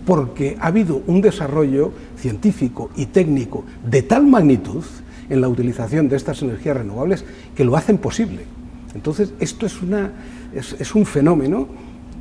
porque 0.05 0.57
ha 0.60 0.67
habido 0.67 1.01
un 1.07 1.22
desarrollo 1.22 1.91
científico 2.17 2.89
y 2.95 3.07
técnico 3.07 3.63
de 3.89 4.01
tal 4.03 4.27
magnitud 4.27 4.83
en 5.29 5.41
la 5.41 5.48
utilización 5.48 6.10
de 6.10 6.17
estas 6.17 6.41
energías 6.41 6.77
renovables 6.77 7.25
que 7.55 7.63
lo 7.63 7.75
hacen 7.75 7.98
posible. 7.98 8.41
Entonces, 8.93 9.33
esto 9.39 9.65
es, 9.65 9.81
una, 9.81 10.12
es, 10.53 10.93
un 10.93 11.05
fenómeno 11.05 11.67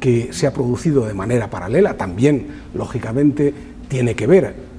que 0.00 0.32
se 0.32 0.46
ha 0.46 0.52
producido 0.52 1.06
de 1.06 1.14
manera 1.14 1.50
paralela, 1.50 1.96
también, 1.96 2.46
lógicamente, 2.74 3.52
tiene 3.88 4.14
que 4.14 4.26
ver 4.26 4.72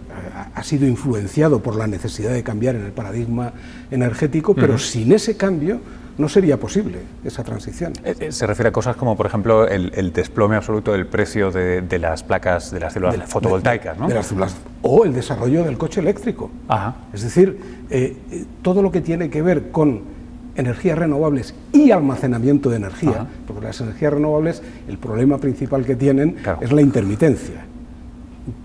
ha 0.56 0.64
sido 0.64 0.88
influenciado 0.88 1.62
por 1.62 1.76
la 1.76 1.88
necesidad 1.88 2.32
de 2.32 2.44
cambiar 2.44 2.76
en 2.76 2.86
el 2.86 2.92
paradigma 2.92 3.54
energético, 3.92 4.54
pero 4.54 4.78
sin 4.78 5.12
ese 5.12 5.38
cambio 5.38 5.80
no 6.18 6.30
sería 6.30 6.60
posible 6.60 7.00
esa 7.24 7.44
transición. 7.44 7.94
Eh, 8.04 8.16
eh, 8.20 8.32
se 8.32 8.46
refiere 8.46 8.70
a 8.70 8.72
cosas 8.72 8.96
como, 8.96 9.16
por 9.16 9.26
ejemplo, 9.26 9.68
el, 9.68 10.14
desplome 10.14 10.56
absoluto 10.56 10.92
del 10.92 11.08
precio 11.08 11.52
de, 11.52 12.00
las 12.00 12.24
placas 12.24 12.72
de 12.72 12.80
las 12.80 12.94
células 12.94 13.30
fotovoltaicas, 13.30 13.98
¿no? 13.98 14.08
o 14.82 15.06
el 15.06 15.14
desarrollo 15.14 15.64
del 15.64 15.78
coche 15.78 16.02
eléctrico. 16.02 16.52
Es 17.14 17.24
decir, 17.24 17.86
eh, 17.90 18.18
todo 18.62 18.82
lo 18.82 18.92
que 18.92 19.02
tiene 19.02 19.30
que 19.30 19.42
ver 19.42 19.72
con 19.72 20.02
energías 20.56 20.98
renovables 20.98 21.56
y 21.72 21.92
almacenamiento 21.92 22.70
de 22.70 22.78
energía, 22.78 23.26
porque 23.48 23.66
las 23.66 23.82
energías 23.82 24.14
renovables, 24.14 24.62
el 24.88 24.98
problema 25.00 25.40
principal 25.40 25.84
que 25.86 25.96
tienen 25.96 26.38
es 26.62 26.72
la 26.72 26.82
intermitencia, 26.82 27.66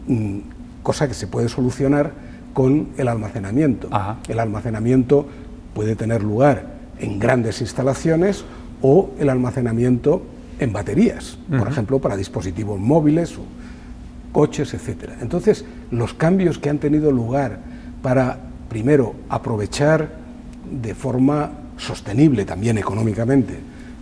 mm, 0.06 0.38
cosa 0.82 1.08
que 1.08 1.14
se 1.14 1.26
puede 1.26 1.48
solucionar 1.48 2.12
con 2.52 2.88
el 2.98 3.08
almacenamiento. 3.08 3.88
El 4.28 4.40
almacenamiento 4.40 5.26
puede 5.72 5.96
tener 5.96 6.22
lugar 6.22 6.77
en 7.00 7.18
grandes 7.18 7.60
instalaciones 7.60 8.44
o 8.82 9.10
el 9.18 9.28
almacenamiento 9.28 10.22
en 10.58 10.72
baterías, 10.72 11.38
por 11.56 11.68
ejemplo, 11.68 11.98
para 12.00 12.16
dispositivos 12.16 12.80
móviles 12.80 13.36
o 13.36 13.42
coches, 14.32 14.74
etc. 14.74 15.12
Entonces, 15.20 15.64
los 15.90 16.14
cambios 16.14 16.58
que 16.58 16.70
han 16.70 16.78
tenido 16.78 17.12
lugar 17.12 17.60
para, 18.02 18.38
primero, 18.68 19.14
aprovechar 19.28 20.10
de 20.70 20.94
forma 20.94 21.50
sostenible 21.76 22.44
también 22.44 22.78
económicamente 22.78 23.58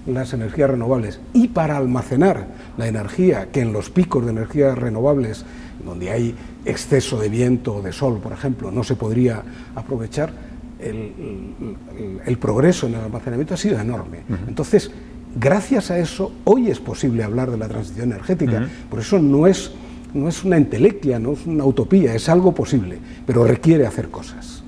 las 0.06 0.32
energías 0.32 0.70
renovables 0.70 1.20
y 1.32 1.48
para 1.48 1.76
almacenar 1.76 2.46
la 2.76 2.86
energía 2.86 3.48
que 3.50 3.60
en 3.60 3.72
los 3.72 3.90
picos 3.90 4.24
de 4.24 4.30
energías 4.30 4.78
renovables, 4.78 5.44
donde 5.84 6.10
hay 6.10 6.34
exceso 6.64 7.18
de 7.18 7.28
viento 7.28 7.76
o 7.76 7.82
de 7.82 7.92
sol, 7.92 8.18
por 8.22 8.32
ejemplo, 8.32 8.70
no 8.70 8.84
se 8.84 8.96
podría 8.96 9.42
aprovechar, 9.74 10.32
el, 10.80 12.38
progreso 12.38 12.86
en 12.86 12.94
el 12.94 13.00
almacenamiento 13.00 13.54
ha 13.54 13.56
sido 13.56 13.80
enorme. 13.80 14.20
Entonces, 14.48 14.90
gracias 15.38 15.90
a 15.90 15.98
eso, 15.98 16.32
hoy 16.44 16.70
es 16.70 16.80
posible 16.80 17.22
hablar 17.22 17.50
de 17.50 17.58
la 17.58 17.68
transición 17.68 18.12
energética. 18.12 18.68
Por 18.90 19.00
eso 19.00 19.18
no 19.18 19.46
es, 19.46 19.72
no 20.14 20.28
es 20.28 20.44
una 20.44 20.56
entelequia, 20.56 21.18
no 21.18 21.32
es 21.32 21.46
una 21.46 21.64
utopía, 21.64 22.14
es 22.14 22.28
algo 22.28 22.52
posible, 22.52 22.98
pero 23.26 23.44
requiere 23.44 23.86
hacer 23.86 24.08
cosas. 24.08 24.62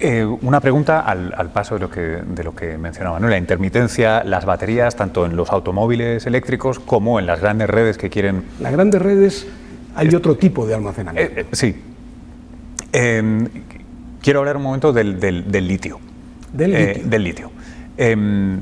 Eh, 0.00 0.24
una 0.42 0.60
pregunta 0.60 1.00
al, 1.00 1.50
paso 1.50 1.74
de 1.74 1.80
lo 1.80 1.90
que, 1.90 2.00
de 2.00 2.44
lo 2.44 2.54
que 2.54 2.78
mencionaba, 2.78 3.18
¿no? 3.18 3.26
la 3.26 3.36
intermitencia, 3.36 4.22
las 4.22 4.44
baterías, 4.44 4.94
tanto 4.94 5.26
en 5.26 5.34
los 5.34 5.50
automóviles 5.50 6.24
eléctricos 6.24 6.78
como 6.78 7.18
en 7.18 7.26
las 7.26 7.40
grandes 7.40 7.68
redes 7.68 7.98
que 7.98 8.08
quieren... 8.08 8.44
Las 8.60 8.72
grandes 8.72 9.02
redes 9.02 9.46
hay 9.96 10.14
otro 10.14 10.36
tipo 10.36 10.66
de 10.66 10.74
almacenamiento. 10.74 11.40
Eh, 11.40 11.40
eh, 11.40 11.46
sí. 11.50 11.74
Em, 12.92 13.48
quiero 14.28 14.40
hablar 14.40 14.58
un 14.58 14.62
momento 14.62 14.92
del, 14.92 15.18
litio. 15.66 16.00
Del 16.52 16.74
eh, 16.74 16.86
litio. 16.88 17.08
del 17.08 17.24
litio. 17.24 17.50
Em, 17.96 18.60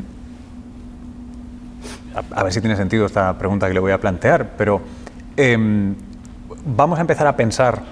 a, 2.30 2.44
ver 2.44 2.52
si 2.52 2.60
tiene 2.60 2.76
sentido 2.76 3.04
esta 3.04 3.36
pregunta 3.36 3.66
que 3.66 3.74
le 3.74 3.80
voy 3.80 3.90
a 3.90 3.98
plantear, 3.98 4.52
pero 4.56 4.80
em, 5.36 5.96
vamos 6.64 6.98
a 6.98 7.00
empezar 7.00 7.26
a 7.26 7.36
pensar, 7.36 7.82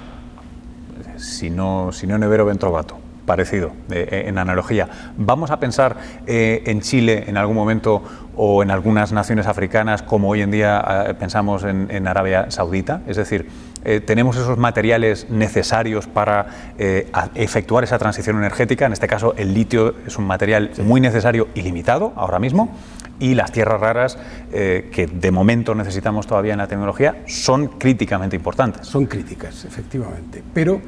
si 1.16 1.50
no, 1.50 1.90
si 1.90 2.06
no 2.06 2.16
Nevero 2.16 2.46
Ventrovato, 2.46 2.96
parecido, 3.26 3.72
eh, 3.90 4.26
en 4.28 4.38
analogía. 4.38 4.88
Vamos 5.16 5.50
a 5.50 5.58
pensar 5.58 5.96
eh, 6.28 6.62
en 6.66 6.80
Chile 6.80 7.24
en 7.26 7.36
algún 7.36 7.56
momento 7.56 8.04
o 8.36 8.62
en 8.62 8.70
algunas 8.70 9.10
naciones 9.10 9.48
africanas 9.48 10.00
como 10.00 10.28
hoy 10.28 10.42
en 10.42 10.52
día 10.52 11.16
pensamos 11.18 11.64
en, 11.64 11.88
en 11.90 12.06
Arabia 12.06 12.52
Saudita, 12.52 13.02
es 13.08 13.16
decir, 13.16 13.48
eh, 13.84 14.00
tenemos 14.00 14.36
esos 14.36 14.58
materiales 14.58 15.28
necesarios 15.30 16.06
para 16.06 16.74
eh, 16.78 17.10
efectuar 17.34 17.84
esa 17.84 17.98
transición 17.98 18.38
energética. 18.38 18.86
En 18.86 18.92
este 18.92 19.06
caso, 19.06 19.34
el 19.36 19.54
litio 19.54 19.94
es 20.06 20.16
un 20.18 20.26
material 20.26 20.70
muy 20.82 21.00
necesario 21.00 21.48
y 21.54 21.62
limitado 21.62 22.12
ahora 22.16 22.38
mismo. 22.38 22.74
Y 23.20 23.34
las 23.34 23.52
tierras 23.52 23.80
raras, 23.80 24.18
eh, 24.52 24.90
que 24.92 25.06
de 25.06 25.30
momento 25.30 25.74
necesitamos 25.74 26.26
todavía 26.26 26.52
en 26.52 26.58
la 26.58 26.66
tecnología, 26.66 27.22
son 27.26 27.68
críticamente 27.78 28.34
importantes. 28.34 28.86
Son 28.86 29.06
críticas, 29.06 29.64
efectivamente. 29.64 30.42
Pero 30.52 30.80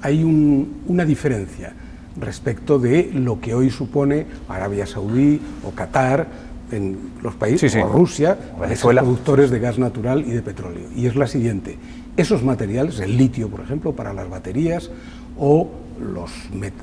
hay 0.00 0.24
una 0.24 1.04
diferencia 1.04 1.72
respecto 2.18 2.78
de 2.78 3.10
lo 3.12 3.40
que 3.40 3.54
hoy 3.54 3.70
supone 3.70 4.26
Arabia 4.48 4.86
Saudí 4.86 5.40
o 5.64 5.72
Qatar 5.72 6.26
en 6.72 6.98
los 7.22 7.34
países, 7.34 7.76
o 7.76 7.88
Rusia, 7.88 8.36
Venezuela. 8.58 9.02
productores 9.02 9.50
de 9.50 9.58
gas 9.58 9.78
natural 9.78 10.24
y 10.26 10.30
de 10.30 10.42
petróleo. 10.42 10.88
Y 10.96 11.06
es 11.06 11.14
la 11.14 11.26
siguiente, 11.26 11.76
esos 12.16 12.42
materiales, 12.42 13.00
el 13.00 13.16
litio, 13.16 13.48
por 13.48 13.60
ejemplo, 13.60 13.92
para 13.92 14.12
las 14.12 14.28
baterías, 14.28 14.90
o 15.38 15.70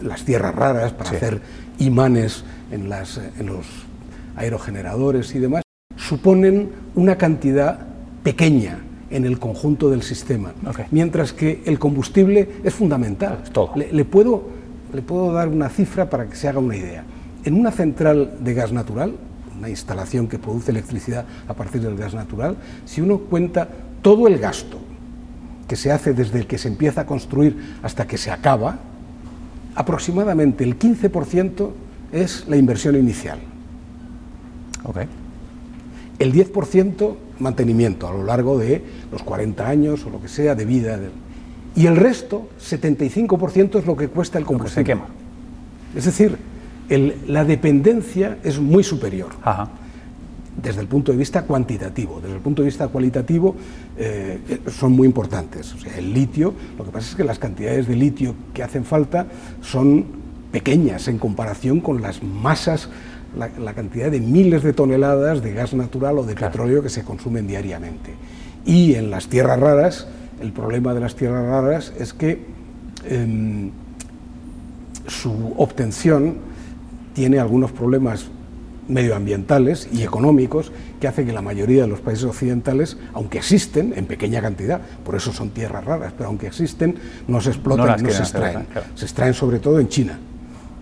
las 0.01 0.25
tierras 0.25 0.55
raras 0.55 0.91
para 0.93 1.11
hacer 1.11 1.41
imanes 1.79 2.43
en, 2.71 2.89
las, 2.89 3.19
en 3.39 3.47
los 3.47 3.65
aerogeneradores 4.35 5.33
y 5.35 5.39
demás, 5.39 5.63
suponen 5.95 6.69
una 6.95 7.17
cantidad 7.17 7.79
pequeña 8.23 8.79
en 9.09 9.25
el 9.25 9.39
conjunto 9.39 9.89
del 9.89 10.01
sistema, 10.01 10.53
mientras 10.91 11.33
que 11.33 11.61
el 11.65 11.77
combustible 11.77 12.49
es 12.63 12.73
fundamental. 12.73 13.43
Le, 13.75 14.05
puedo, 14.05 14.49
le 14.93 15.01
puedo 15.01 15.31
dar 15.31 15.49
una 15.49 15.69
cifra 15.69 16.09
para 16.09 16.27
que 16.27 16.35
se 16.35 16.47
haga 16.47 16.59
una 16.59 16.75
idea. 16.75 17.03
En 17.43 17.53
una 17.55 17.71
central 17.71 18.37
de 18.39 18.53
gas 18.53 18.71
natural, 18.71 19.13
una 19.57 19.69
instalación 19.69 20.27
que 20.27 20.39
produce 20.39 20.71
electricidad 20.71 21.25
a 21.47 21.53
partir 21.53 21.81
del 21.81 21.95
gas 21.95 22.13
natural, 22.13 22.57
si 22.85 23.01
uno 23.01 23.19
cuenta 23.19 23.67
todo 24.01 24.27
el 24.27 24.39
gasto 24.39 24.79
que 25.73 25.77
se 25.77 25.91
hace 25.91 26.13
desde 26.13 26.37
el 26.37 26.45
que 26.45 26.59
se 26.59 26.67
empieza 26.67 27.01
a 27.01 27.05
construir 27.07 27.57
hasta 27.81 28.05
que 28.05 28.19
se 28.19 28.29
acaba, 28.29 28.77
aproximadamente 29.73 30.63
el 30.63 30.77
15% 30.77 31.71
es 32.11 32.45
la 32.47 32.57
inversión 32.57 32.95
inicial. 32.95 33.39
El 36.19 36.31
10% 36.31 37.15
mantenimiento 37.39 38.07
a 38.07 38.11
lo 38.11 38.23
largo 38.23 38.59
de 38.59 38.83
los 39.11 39.23
40 39.23 39.67
años 39.67 40.05
o 40.05 40.11
lo 40.11 40.21
que 40.21 40.27
sea 40.27 40.53
de 40.53 40.63
vida. 40.63 40.99
Y 41.75 41.87
el 41.87 41.95
resto, 41.95 42.49
75%, 42.59 43.79
es 43.79 43.87
lo 43.87 43.97
que 43.97 44.09
cuesta 44.09 44.37
el 44.37 44.45
combustible. 44.45 44.83
se 44.83 44.85
quema. 44.85 45.07
Es 45.95 46.05
decir, 46.05 46.37
la 47.27 47.45
dependencia 47.45 48.37
es 48.43 48.59
muy 48.59 48.83
superior. 48.83 49.31
Desde 50.61 50.81
el 50.81 50.87
punto 50.87 51.11
de 51.11 51.17
vista 51.17 51.43
cuantitativo, 51.43 52.21
desde 52.21 52.35
el 52.35 52.41
punto 52.41 52.61
de 52.61 52.67
vista 52.67 52.87
cualitativo 52.87 53.55
eh, 53.97 54.39
son 54.69 54.91
muy 54.91 55.07
importantes. 55.07 55.73
O 55.73 55.79
sea, 55.79 55.97
el 55.97 56.13
litio, 56.13 56.53
lo 56.77 56.85
que 56.85 56.91
pasa 56.91 57.09
es 57.09 57.15
que 57.15 57.23
las 57.23 57.39
cantidades 57.39 57.87
de 57.87 57.95
litio 57.95 58.35
que 58.53 58.61
hacen 58.61 58.85
falta 58.85 59.25
son 59.61 60.05
pequeñas 60.51 61.07
en 61.07 61.17
comparación 61.17 61.79
con 61.81 62.03
las 62.03 62.21
masas, 62.21 62.87
la, 63.35 63.73
cantidad 63.73 64.11
de 64.11 64.19
miles 64.19 64.61
de 64.61 64.73
toneladas 64.73 65.41
de 65.41 65.51
gas 65.53 65.73
natural 65.73 66.19
o 66.19 66.23
de 66.23 66.35
petróleo 66.35 66.83
que 66.83 66.89
se 66.89 67.03
consumen 67.03 67.47
diariamente. 67.47 68.13
Y 68.63 68.93
en 68.93 69.09
las 69.09 69.27
tierras 69.27 69.59
raras, 69.59 70.07
el 70.39 70.51
problema 70.51 70.93
de 70.93 70.99
las 70.99 71.15
tierras 71.15 71.43
raras 71.43 71.91
es 71.99 72.13
que 72.13 72.45
em, 73.09 73.71
su 75.07 75.55
obtención 75.57 76.35
tiene 77.13 77.39
algunos 77.39 77.71
problemas 77.71 78.29
medioambientales 78.87 79.87
y 79.91 80.03
económicos 80.03 80.71
que 80.99 81.07
hacen 81.07 81.25
que 81.25 81.33
la 81.33 81.41
mayoría 81.41 81.83
de 81.83 81.87
los 81.87 82.01
países 82.01 82.25
occidentales, 82.25 82.97
aunque 83.13 83.37
existen 83.37 83.93
en 83.95 84.05
pequeña 84.05 84.41
cantidad, 84.41 84.81
por 85.03 85.15
eso 85.15 85.31
son 85.31 85.49
tierras 85.49 85.83
raras, 85.85 86.13
pero 86.17 86.29
aunque 86.29 86.47
existen, 86.47 86.95
no 87.27 87.41
se 87.41 87.51
explotan 87.51 87.99
y 87.99 88.03
no 88.03 88.09
se 88.09 88.23
extraen. 88.23 88.65
Se 88.95 89.05
extraen 89.05 89.33
sobre 89.33 89.59
todo 89.59 89.79
en 89.79 89.87
China. 89.87 90.19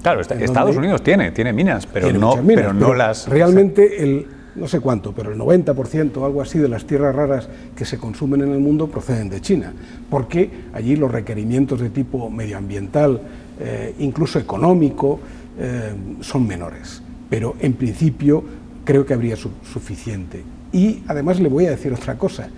Claro, 0.01 0.21
Estados 0.21 0.75
Unidos 0.75 1.03
tiene, 1.03 1.31
tiene 1.31 1.53
minas, 1.53 1.85
pero 1.85 2.11
no, 2.11 2.35
pero 2.45 2.73
no 2.73 2.93
las... 2.93 3.27
Realmente 3.27 4.01
el, 4.01 4.27
no 4.55 4.67
sé 4.67 4.79
cuánto, 4.79 5.13
pero 5.13 5.31
el 5.31 5.39
90% 5.39 6.17
o 6.17 6.25
algo 6.25 6.41
así 6.41 6.57
de 6.57 6.67
las 6.67 6.85
tierras 6.85 7.15
raras 7.15 7.47
que 7.75 7.85
se 7.85 7.97
consumen 7.97 8.41
en 8.41 8.51
el 8.51 8.59
mundo 8.59 8.87
proceden 8.87 9.29
de 9.29 9.41
China, 9.41 9.73
porque 10.09 10.49
allí 10.73 10.95
los 10.95 11.11
requerimientos 11.11 11.79
de 11.79 11.91
tipo 11.91 12.29
medioambiental, 12.31 13.21
eh, 13.59 13.95
incluso 13.99 14.39
económico, 14.39 15.19
eh, 15.59 15.93
son 16.21 16.47
menores. 16.47 17.03
Pero 17.31 17.55
en 17.61 17.73
principio 17.73 18.43
creo 18.83 19.05
que 19.05 19.13
habría 19.13 19.37
suficiente. 19.37 20.43
Y 20.73 21.01
además 21.07 21.39
le 21.39 21.47
voy 21.47 21.65
a 21.65 21.71
decir 21.71 21.93
otra 21.93 22.17
cosa. 22.17 22.49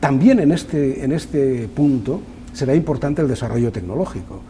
También 0.00 0.40
en 0.40 0.52
este, 0.52 1.04
en 1.04 1.12
este 1.12 1.68
punto 1.68 2.20
será 2.54 2.74
importante 2.74 3.20
el 3.20 3.28
desarrollo 3.28 3.70
tecnológico. 3.70 4.40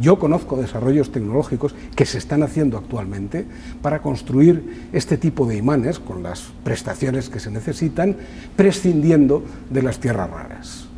Yo 0.00 0.18
conozco 0.18 0.56
desarrollos 0.56 1.12
tecnológicos 1.12 1.74
que 1.94 2.04
se 2.04 2.18
están 2.18 2.42
haciendo 2.42 2.76
actualmente 2.76 3.46
para 3.80 4.02
construir 4.02 4.88
este 4.92 5.16
tipo 5.16 5.46
de 5.46 5.56
imanes 5.56 6.00
con 6.00 6.22
las 6.22 6.48
prestaciones 6.64 7.28
que 7.28 7.40
se 7.40 7.50
necesitan, 7.50 8.16
prescindiendo 8.56 9.44
de 9.70 9.82
las 9.82 9.98
tierras 9.98 10.30
raras. 10.30 10.88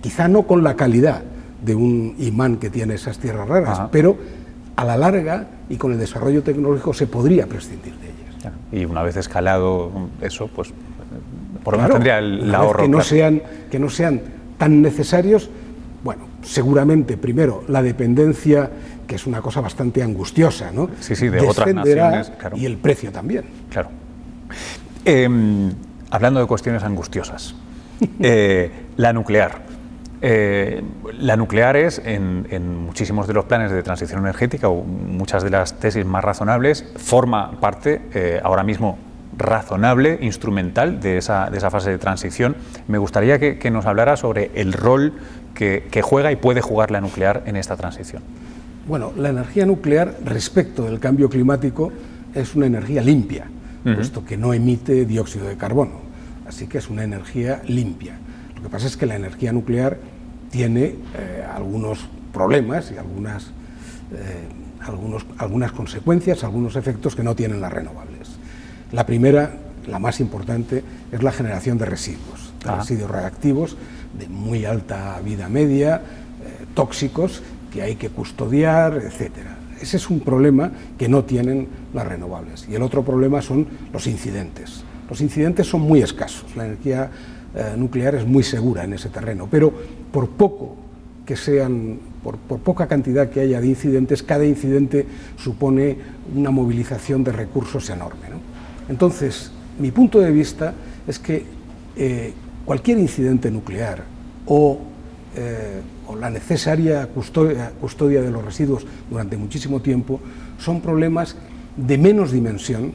Quizá 0.00 0.28
no 0.28 0.46
con 0.46 0.62
la 0.62 0.76
calidad 0.76 1.22
de 1.64 1.74
un 1.74 2.14
imán 2.18 2.58
que 2.58 2.70
tiene 2.70 2.94
esas 2.94 3.18
tierras 3.18 3.48
raras, 3.48 3.88
pero 3.90 4.16
a 4.76 4.84
la 4.84 4.96
larga 4.96 5.48
y 5.68 5.76
con 5.76 5.92
el 5.92 5.98
desarrollo 5.98 6.42
tecnológico 6.42 6.92
se 6.92 7.06
podría 7.06 7.46
prescindir 7.46 7.94
de 7.94 8.06
ellas. 8.06 8.52
Y 8.72 8.84
una 8.84 9.02
vez 9.02 9.16
escalado 9.16 9.90
eso, 10.20 10.48
pues 10.48 10.72
por 11.62 11.74
lo 11.74 11.78
menos 11.78 11.92
tendría 11.94 12.18
el, 12.18 12.54
ahorro. 12.54 12.82
Que 12.82 12.88
no, 12.88 13.00
sean, 13.00 13.42
que 13.70 13.78
no 13.78 13.88
sean 13.88 14.20
tan 14.58 14.82
necesarios 14.82 15.50
bueno, 16.04 16.26
seguramente 16.42 17.16
primero 17.16 17.64
la 17.68 17.82
dependencia, 17.82 18.70
que 19.06 19.14
es 19.14 19.26
una 19.26 19.40
cosa 19.40 19.62
bastante 19.62 20.02
angustiosa, 20.02 20.70
¿no? 20.70 20.90
Sí, 21.00 21.16
sí, 21.16 21.28
de 21.28 21.40
otras 21.40 21.74
naciones, 21.74 22.30
claro. 22.38 22.56
Y 22.58 22.66
el 22.66 22.76
precio 22.76 23.10
también. 23.10 23.44
Claro. 23.70 23.88
Em, 25.06 25.72
hablando 26.10 26.40
de 26.40 26.46
cuestiones 26.46 26.82
angustiosas, 26.82 27.54
eh, 28.20 28.70
la 28.98 29.14
nuclear. 29.14 29.62
Eh, 30.26 30.82
la 31.18 31.36
nuclear 31.36 31.76
es, 31.76 32.00
en, 32.02 32.78
muchísimos 32.78 33.26
de 33.26 33.34
los 33.34 33.44
planes 33.44 33.70
de 33.70 33.82
transición 33.82 34.20
energética, 34.20 34.70
o 34.70 34.82
muchas 34.82 35.42
de 35.42 35.50
las 35.50 35.78
tesis 35.78 36.06
más 36.06 36.24
razonables, 36.24 36.82
forma 36.96 37.60
parte 37.60 38.00
eh, 38.14 38.40
ahora 38.42 38.62
mismo 38.62 38.96
razonable, 39.36 40.18
instrumental 40.22 40.98
de 41.00 41.18
esa, 41.18 41.50
de 41.50 41.58
esa, 41.58 41.70
fase 41.70 41.90
de 41.90 41.98
transición. 41.98 42.56
Me 42.88 42.96
gustaría 42.96 43.38
que, 43.38 43.58
que 43.58 43.70
nos 43.70 43.84
hablara 43.84 44.16
sobre 44.16 44.50
el 44.54 44.72
rol 44.72 45.12
que, 45.54 46.02
juega 46.02 46.32
y 46.32 46.36
puede 46.36 46.62
jugar 46.62 46.90
la 46.90 47.00
nuclear 47.00 47.42
en 47.46 47.56
esta 47.56 47.76
transición? 47.76 48.22
Bueno, 48.86 49.12
la 49.16 49.30
energía 49.30 49.64
nuclear 49.66 50.14
respecto 50.24 50.84
del 50.84 51.00
cambio 51.00 51.28
climático 51.28 51.92
es 52.34 52.54
una 52.54 52.66
energía 52.66 53.02
limpia, 53.02 53.46
puesto 53.82 54.24
que 54.24 54.36
no 54.36 54.52
emite 54.52 55.04
dióxido 55.04 55.46
de 55.46 55.56
carbono, 55.56 56.00
así 56.46 56.66
que 56.66 56.78
es 56.78 56.88
una 56.88 57.04
energía 57.04 57.62
limpia. 57.66 58.16
Lo 58.56 58.62
que 58.62 58.68
pasa 58.68 58.86
es 58.86 58.96
que 58.96 59.06
la 59.06 59.16
energía 59.16 59.52
nuclear 59.52 59.98
tiene 60.54 60.84
eh, 60.84 61.44
algunos 61.52 61.98
problemas 62.32 62.92
y 62.92 62.96
algunas, 62.96 63.46
eh, 64.12 64.46
algunos, 64.86 65.26
algunas 65.36 65.72
consecuencias, 65.72 66.44
algunos 66.44 66.76
efectos 66.76 67.16
que 67.16 67.24
no 67.24 67.34
tienen 67.34 67.60
las 67.60 67.72
renovables. 67.72 68.28
La 68.92 69.04
primera, 69.04 69.50
la 69.88 69.98
más 69.98 70.20
importante, 70.20 70.84
es 71.10 71.24
la 71.24 71.32
generación 71.32 71.76
de 71.76 71.86
residuos, 71.86 72.52
de 72.64 72.70
residuos 72.70 73.10
reactivos 73.10 73.76
de 74.16 74.28
muy 74.28 74.64
alta 74.64 75.20
vida 75.24 75.48
media, 75.48 75.96
eh, 75.96 76.66
tóxicos, 76.72 77.42
que 77.72 77.82
hay 77.82 77.96
que 77.96 78.10
custodiar, 78.10 78.94
etcétera. 78.94 79.56
Ese 79.80 79.96
es 79.96 80.08
un 80.08 80.20
problema 80.20 80.70
que 80.96 81.08
no 81.08 81.24
tienen 81.24 81.66
las 81.92 82.06
renovables. 82.06 82.68
Y 82.70 82.76
el 82.76 82.82
otro 82.82 83.04
problema 83.04 83.42
son 83.42 83.66
los 83.92 84.06
incidentes. 84.06 84.84
Los 85.10 85.20
incidentes 85.20 85.66
son 85.66 85.80
muy 85.80 86.00
escasos. 86.00 86.54
La 86.54 86.64
energía 86.64 87.10
eh, 87.54 87.74
nuclear 87.76 88.16
es 88.16 88.26
muy 88.26 88.42
segura 88.42 88.84
en 88.84 88.94
ese 88.94 89.08
terreno, 89.08 89.48
pero 89.50 89.72
por 90.10 90.28
poco 90.30 90.76
que 91.24 91.36
sean, 91.36 91.98
por, 92.22 92.36
poca 92.36 92.86
cantidad 92.86 93.30
que 93.30 93.40
haya 93.40 93.60
de 93.60 93.68
incidentes, 93.68 94.22
cada 94.22 94.44
incidente 94.44 95.06
supone 95.36 95.96
una 96.34 96.50
movilización 96.50 97.24
de 97.24 97.32
recursos 97.32 97.88
enorme. 97.90 98.26
Entonces, 98.88 99.50
mi 99.78 99.90
punto 99.90 100.20
de 100.20 100.30
vista 100.30 100.74
es 101.06 101.18
que 101.18 101.44
eh, 101.96 102.32
cualquier 102.64 102.98
incidente 102.98 103.50
nuclear 103.50 104.04
o, 104.46 104.78
eh, 105.36 105.80
la 106.20 106.30
necesaria 106.30 107.08
custodia, 107.08 108.22
de 108.22 108.30
los 108.30 108.44
residuos 108.44 108.86
durante 109.10 109.36
muchísimo 109.36 109.80
tiempo 109.80 110.20
son 110.58 110.80
problemas 110.80 111.36
de 111.76 111.98
menos 111.98 112.30
dimensión 112.30 112.92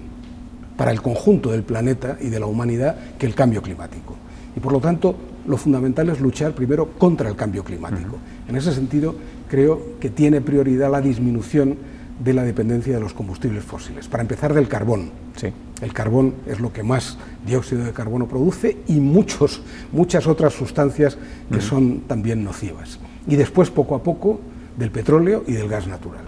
para 0.77 0.91
el 0.91 1.01
conjunto 1.01 1.51
del 1.51 1.63
planeta 1.63 2.17
y 2.21 2.29
de 2.29 2.39
la 2.39 2.45
humanidad 2.45 2.95
que 3.17 3.25
el 3.25 3.35
cambio 3.35 3.61
climático. 3.61 4.15
Y 4.59 4.61
por 4.61 4.73
lo 4.73 4.81
tanto, 4.81 5.15
lo 5.47 5.55
fundamental 5.55 6.09
es 6.09 6.19
luchar 6.19 6.51
primero 6.51 6.89
contra 6.97 7.29
el 7.29 7.37
cambio 7.37 7.63
climático. 7.63 8.17
En 8.45 8.57
ese 8.57 8.73
sentido, 8.73 9.15
creo 9.47 9.97
que 10.01 10.09
tiene 10.09 10.41
prioridad 10.41 10.91
la 10.91 10.99
disminución 10.99 11.77
de 12.21 12.33
la 12.33 12.43
dependencia 12.43 12.93
de 12.93 12.99
los 12.99 13.13
combustibles 13.13 13.63
fósiles. 13.63 14.09
Para 14.09 14.21
empezar, 14.21 14.53
del 14.53 14.67
carbón. 14.67 15.11
Sí. 15.37 15.53
El 15.81 15.93
carbón 15.93 16.33
es 16.45 16.59
lo 16.59 16.73
que 16.73 16.83
más 16.83 17.17
dióxido 17.47 17.85
de 17.85 17.93
carbono 17.93 18.27
produce 18.27 18.75
y 18.87 18.99
muchos, 18.99 19.61
muchas 19.93 20.27
otras 20.27 20.51
sustancias 20.55 21.17
que 21.49 21.61
son 21.61 22.01
también 22.01 22.43
nocivas. 22.43 22.99
Y 23.29 23.37
después, 23.37 23.69
poco 23.69 23.95
a 23.95 24.03
poco, 24.03 24.41
del 24.77 24.91
petróleo 24.91 25.45
y 25.47 25.53
del 25.53 25.69
gas 25.69 25.87
natural. 25.87 26.25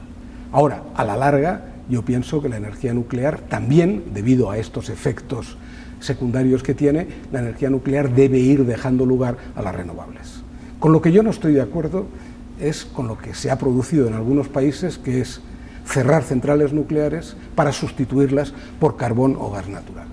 Ahora, 0.54 0.84
a 0.96 1.04
la 1.04 1.18
larga, 1.18 1.66
yo 1.90 2.06
pienso 2.06 2.42
que 2.42 2.48
la 2.48 2.56
energía 2.56 2.94
nuclear 2.94 3.42
también, 3.42 4.06
debido 4.14 4.52
a 4.52 4.58
estos 4.58 4.88
efectos 4.88 5.58
secundarios 6.02 6.64
que 6.64 6.74
tiene, 6.74 7.08
la 7.32 7.40
energía 7.40 7.70
nuclear 7.70 8.14
debe 8.14 8.40
ir 8.40 8.66
dejando 8.66 9.06
lugar 9.06 9.38
a 9.56 9.62
las 9.62 9.74
renovables. 9.74 10.44
Con 10.80 10.92
lo 10.92 11.02
que 11.02 11.12
yo 11.12 11.24
no 11.24 11.30
estoy 11.30 11.54
de 11.54 11.62
acuerdo 11.62 12.08
es 12.60 12.86
con 12.86 13.08
lo 13.08 13.18
que 13.18 13.34
se 13.34 13.50
ha 13.50 13.58
producido 13.58 14.08
en 14.08 14.14
algunos 14.14 14.50
países, 14.50 14.98
que 14.98 15.22
es 15.22 15.42
cerrar 15.86 16.24
centrales 16.24 16.74
nucleares 16.74 17.36
para 17.56 17.72
sustituirlas 17.72 18.54
por 18.80 18.98
carbón 18.98 19.38
o 19.40 19.52
gas 19.52 19.68
natural. 19.68 20.08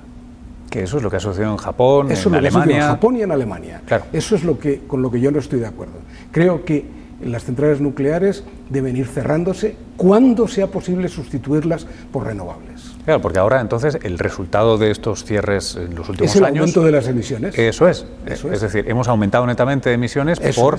Que 0.70 0.82
eso 0.82 0.98
es 0.98 1.02
lo 1.02 1.10
que 1.10 1.16
ha 1.16 1.20
sucedido 1.20 1.50
en 1.50 1.56
Japón, 1.56 2.10
eso 2.10 2.28
en 2.28 2.34
Alemania. 2.36 2.76
en 2.76 2.82
Japón 2.82 3.16
y 3.16 3.22
en 3.22 3.32
Alemania. 3.32 3.82
Claro. 3.86 4.04
Eso 4.12 4.34
es 4.34 4.44
lo 4.44 4.58
que, 4.58 4.80
con 4.86 5.00
lo 5.02 5.10
que 5.10 5.20
yo 5.20 5.30
no 5.30 5.38
estoy 5.38 5.60
de 5.60 5.66
acuerdo. 5.66 5.94
Creo 6.30 6.64
que 6.64 6.84
las 7.24 7.44
centrales 7.44 7.80
nucleares 7.80 8.44
deben 8.70 8.96
ir 8.96 9.06
cerrándose 9.06 9.76
cuando 9.96 10.46
sea 10.46 10.68
posible 10.68 11.08
sustituirlas 11.08 11.86
por 12.12 12.26
renovables. 12.26 12.77
Claro, 13.08 13.22
porque 13.22 13.38
ahora 13.38 13.62
entonces 13.62 13.98
el 14.02 14.18
resultado 14.18 14.76
de 14.76 14.90
estos 14.90 15.24
cierres 15.24 15.76
en 15.76 15.94
los 15.94 16.10
últimos 16.10 16.20
años... 16.20 16.30
Es 16.30 16.36
el 16.36 16.44
años, 16.44 16.60
aumento 16.60 16.82
de 16.82 16.92
las 16.92 17.08
emisiones. 17.08 17.58
Eso 17.58 17.88
es. 17.88 18.04
es. 18.26 18.60
decir, 18.60 18.84
hemos 18.86 19.08
aumentado 19.08 19.46
netamente 19.46 19.88
de 19.88 19.94
emisiones 19.94 20.38
por... 20.54 20.78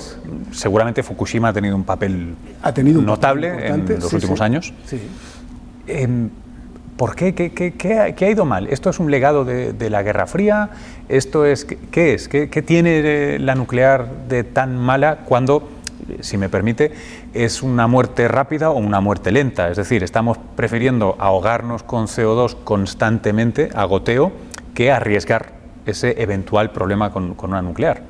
Seguramente 0.52 1.02
Fukushima 1.02 1.48
ha 1.48 1.54
tenido 1.54 1.76
un 1.76 1.86
papel 1.86 2.36
ha 2.62 2.72
tenido 2.72 3.02
notable 3.02 3.66
en 3.66 4.00
los 4.00 4.14
últimos 4.14 4.42
años. 4.42 4.72
Sí. 4.86 5.02
Em, 5.88 6.30
¿Por 6.98 7.16
qué? 7.16 7.34
¿Qué, 7.34 7.50
qué, 7.52 7.96
ha 7.98 8.30
ido 8.30 8.46
mal? 8.46 8.68
¿Esto 8.68 8.92
es 8.92 9.00
un 9.00 9.10
legado 9.10 9.44
de, 9.44 9.90
la 9.90 10.04
Guerra 10.04 10.28
Fría? 10.28 10.70
¿Esto 11.08 11.48
es, 11.48 11.66
¿Qué 11.66 12.14
es? 12.14 12.28
¿Qué, 12.28 12.62
tiene 12.62 13.40
la 13.40 13.56
nuclear 13.56 14.06
de 14.28 14.44
tan 14.44 14.78
mala 14.78 15.22
cuando 15.26 15.68
si 16.22 16.38
me 16.38 16.50
permite, 16.50 16.92
es 17.34 17.64
una 17.64 17.88
muerte 17.88 18.28
rápida 18.28 18.70
o 18.70 18.78
una 18.78 19.02
muerte 19.02 19.32
lenta. 19.32 19.70
Es 19.70 19.78
decir, 19.78 20.04
estamos 20.04 20.38
prefiriendo 20.56 21.16
ahogarnos 21.20 21.84
con 21.84 22.08
CO2 22.08 22.56
constantemente, 22.64 23.70
a 23.74 23.86
goteo, 23.86 24.32
que 24.74 24.92
arriesgar 24.92 25.54
ese 25.86 26.22
eventual 26.22 26.72
problema 26.72 27.12
con, 27.12 27.36
una 27.42 27.62
nuclear. 27.62 28.02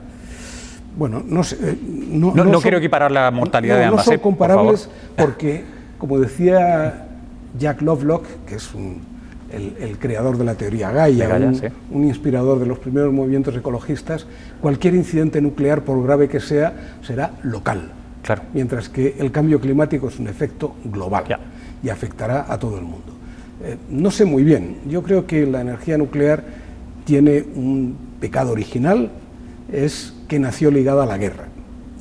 Bueno, 0.98 1.24
no 1.26 1.44
sé. 1.44 1.58
eh, 1.62 1.78
No, 1.82 2.34
no 2.34 2.62
quiero 2.62 2.78
equiparar 2.78 3.12
la 3.12 3.32
mortalidad 3.32 3.76
no, 3.76 3.80
de 3.80 3.86
ambas, 3.86 4.06
No 4.08 4.12
son 4.14 4.22
comparables 4.22 4.90
porque, 5.16 5.64
como 5.98 6.20
decía 6.20 7.08
Jack 7.58 7.82
Lovelock, 7.82 8.26
que 8.46 8.56
es 8.56 8.74
un- 8.74 9.19
el, 9.52 9.76
el 9.80 9.98
creador 9.98 10.38
de 10.38 10.44
la 10.44 10.56
teoría 10.56 10.92
Gaia, 10.92 11.30
un, 11.36 11.56
sí. 11.56 11.68
un 11.92 12.06
inspirador 12.06 12.60
de 12.60 12.66
los 12.66 12.80
primeros 12.80 13.14
movimientos 13.14 13.56
ecologistas, 13.56 14.26
cualquier 14.62 14.96
incidente 14.96 15.42
nuclear, 15.42 15.84
por 15.84 16.04
grave 16.04 16.28
que 16.28 16.40
sea, 16.40 16.98
será 17.02 17.32
local. 17.44 17.92
Claro. 18.24 18.44
Mientras 18.54 18.90
que 18.90 19.16
el 19.18 19.32
cambio 19.32 19.60
climático 19.60 20.10
es 20.10 20.20
un 20.20 20.28
efecto 20.28 20.76
global 20.84 21.24
y 21.82 21.90
afectará 21.90 22.46
a 22.48 22.60
todo 22.60 22.78
el 22.78 22.84
mundo. 22.84 23.14
Eh, 23.64 23.78
no 23.90 24.12
sé 24.12 24.26
muy 24.26 24.44
bien, 24.44 24.78
yo 24.88 25.04
creo 25.04 25.26
que 25.26 25.46
la 25.46 25.62
energía 25.62 25.98
nuclear 25.98 26.44
tiene 27.06 27.44
un 27.56 27.98
pecado 28.20 28.52
original, 28.52 29.10
es 29.72 30.14
que 30.28 30.40
nació 30.40 30.72
ligada 30.72 31.04
a 31.04 31.06
la 31.06 31.18
guerra 31.18 31.46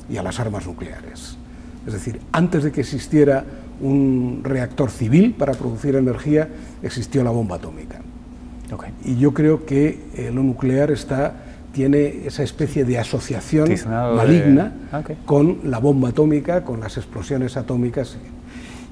y 0.09 0.17
a 0.17 0.23
las 0.23 0.39
armas 0.39 0.65
nucleares. 0.65 1.37
Es 1.85 1.93
decir, 1.93 2.19
antes 2.31 2.63
de 2.63 2.71
que 2.71 2.81
existiera 2.81 3.43
un 3.81 4.41
reactor 4.43 4.91
civil 4.91 5.33
para 5.37 5.53
producir 5.53 5.95
energía, 5.95 6.47
existió 6.83 7.23
la 7.23 7.31
bomba 7.31 7.57
atómica. 7.57 8.01
Y 9.03 9.15
yo 9.15 9.33
creo 9.33 9.65
que 9.65 9.99
eh, 10.15 10.31
lo 10.33 10.43
nuclear 10.43 10.91
está, 10.91 11.33
tiene 11.73 12.25
esa 12.25 12.43
especie 12.43 12.85
de 12.85 12.99
asociación 12.99 13.67
Tiznado 13.67 14.15
maligna 14.15 14.73
Ah, 14.91 15.01
con 15.25 15.59
la 15.63 15.79
bomba 15.79 16.09
atómica, 16.09 16.63
con 16.63 16.79
las 16.79 16.97
explosiones 16.97 17.57
atómicas. 17.57 18.17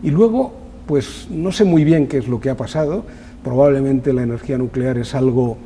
Y 0.02 0.12
luego, 0.12 0.54
pues 0.86 1.28
no 1.30 1.52
sé 1.52 1.64
muy 1.64 1.84
bien 1.84 2.08
qué 2.08 2.18
es 2.18 2.28
lo 2.28 2.40
que 2.40 2.50
ha 2.50 2.58
pasado. 2.58 3.06
Probablemente 3.44 4.14
la 4.14 4.24
energía 4.24 4.58
nuclear 4.58 4.98
es 4.98 5.14
algo 5.16 5.58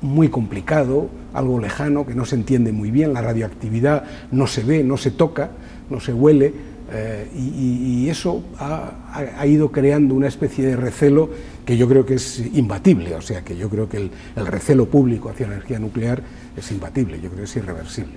muy 0.00 0.28
complicado, 0.28 1.08
algo 1.32 1.60
lejano, 1.60 2.06
que 2.06 2.14
no 2.14 2.24
se 2.24 2.36
entiende 2.36 2.72
muy 2.72 2.90
bien. 2.90 3.12
La 3.12 3.22
radioactividad 3.22 4.04
no 4.30 4.46
se 4.46 4.64
ve, 4.64 4.84
no 4.84 4.96
se 4.96 5.10
toca, 5.10 5.50
no 5.90 6.00
se 6.00 6.12
huele. 6.12 6.52
Eh, 6.92 7.28
y, 7.34 8.04
y- 8.04 8.10
eso 8.10 8.42
ha, 8.58 8.92
ha- 9.38 9.46
ido 9.46 9.70
creando 9.70 10.14
una 10.14 10.28
especie 10.28 10.66
de 10.66 10.76
recelo 10.76 11.30
que 11.64 11.76
yo 11.76 11.88
creo 11.88 12.04
que 12.04 12.14
es 12.14 12.42
imbatible. 12.54 13.14
O 13.14 13.22
sea, 13.22 13.42
que 13.42 13.56
yo 13.56 13.68
creo 13.68 13.88
que 13.88 13.96
el, 13.98 14.10
el 14.36 14.46
recelo 14.46 14.86
público 14.86 15.28
hacia 15.30 15.46
la 15.46 15.54
energía 15.54 15.78
nuclear 15.78 16.22
es 16.56 16.70
imbatible, 16.72 17.20
yo 17.20 17.28
creo 17.30 17.38
que 17.38 17.44
es 17.44 17.56
irreversible. 17.56 18.14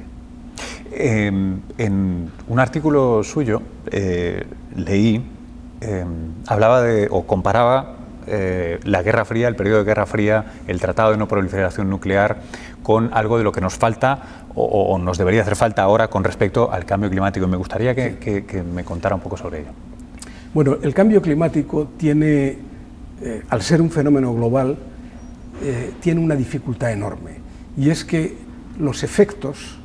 Eh, 0.91 1.27
en 1.77 2.29
un 2.47 2.59
artículo 2.59 3.23
suyo 3.23 3.61
eh, 3.91 4.43
leí, 4.75 5.21
eh, 5.81 6.05
hablaba 6.47 6.81
de, 6.81 7.07
o 7.11 7.25
comparaba 7.27 7.97
eh, 8.27 8.79
la 8.83 9.03
Guerra 9.03 9.25
Fría, 9.25 9.47
el 9.47 9.55
periodo 9.55 9.79
de 9.79 9.83
Guerra 9.85 10.05
Fría, 10.05 10.53
el 10.67 10.79
Tratado 10.79 11.11
de 11.11 11.17
No 11.17 11.27
Proliferación 11.27 11.89
Nuclear, 11.89 12.37
con 12.85 13.09
algo 13.15 13.39
de 13.39 13.43
lo 13.43 13.51
que 13.51 13.61
nos 13.61 13.73
falta 13.73 14.45
o, 14.53 14.63
o 14.63 14.99
nos 14.99 15.17
debería 15.17 15.41
hacer 15.41 15.55
falta 15.55 15.81
ahora 15.81 16.07
con 16.07 16.23
respecto 16.23 16.71
al 16.71 16.85
cambio 16.85 17.09
climático. 17.09 17.47
Y 17.47 17.49
me 17.49 17.57
gustaría 17.57 17.95
que, 17.95 18.17
que- 18.19 18.45
que 18.45 18.61
me 18.61 18.83
contara 18.83 19.15
un 19.15 19.21
poco 19.21 19.37
sobre 19.37 19.61
ello. 19.61 19.69
Bueno, 20.53 20.77
el 20.83 20.93
cambio 20.93 21.19
climático 21.19 21.87
tiene, 21.97 22.59
eh, 23.23 23.41
al 23.49 23.63
ser 23.63 23.81
un 23.81 23.89
fenómeno 23.89 24.31
global, 24.35 24.77
eh, 25.63 25.93
tiene 25.99 26.21
una 26.21 26.35
dificultad 26.35 26.91
enorme. 26.91 27.31
Y 27.75 27.89
es 27.89 28.05
que 28.05 28.37
los 28.79 29.01
efectos 29.01 29.79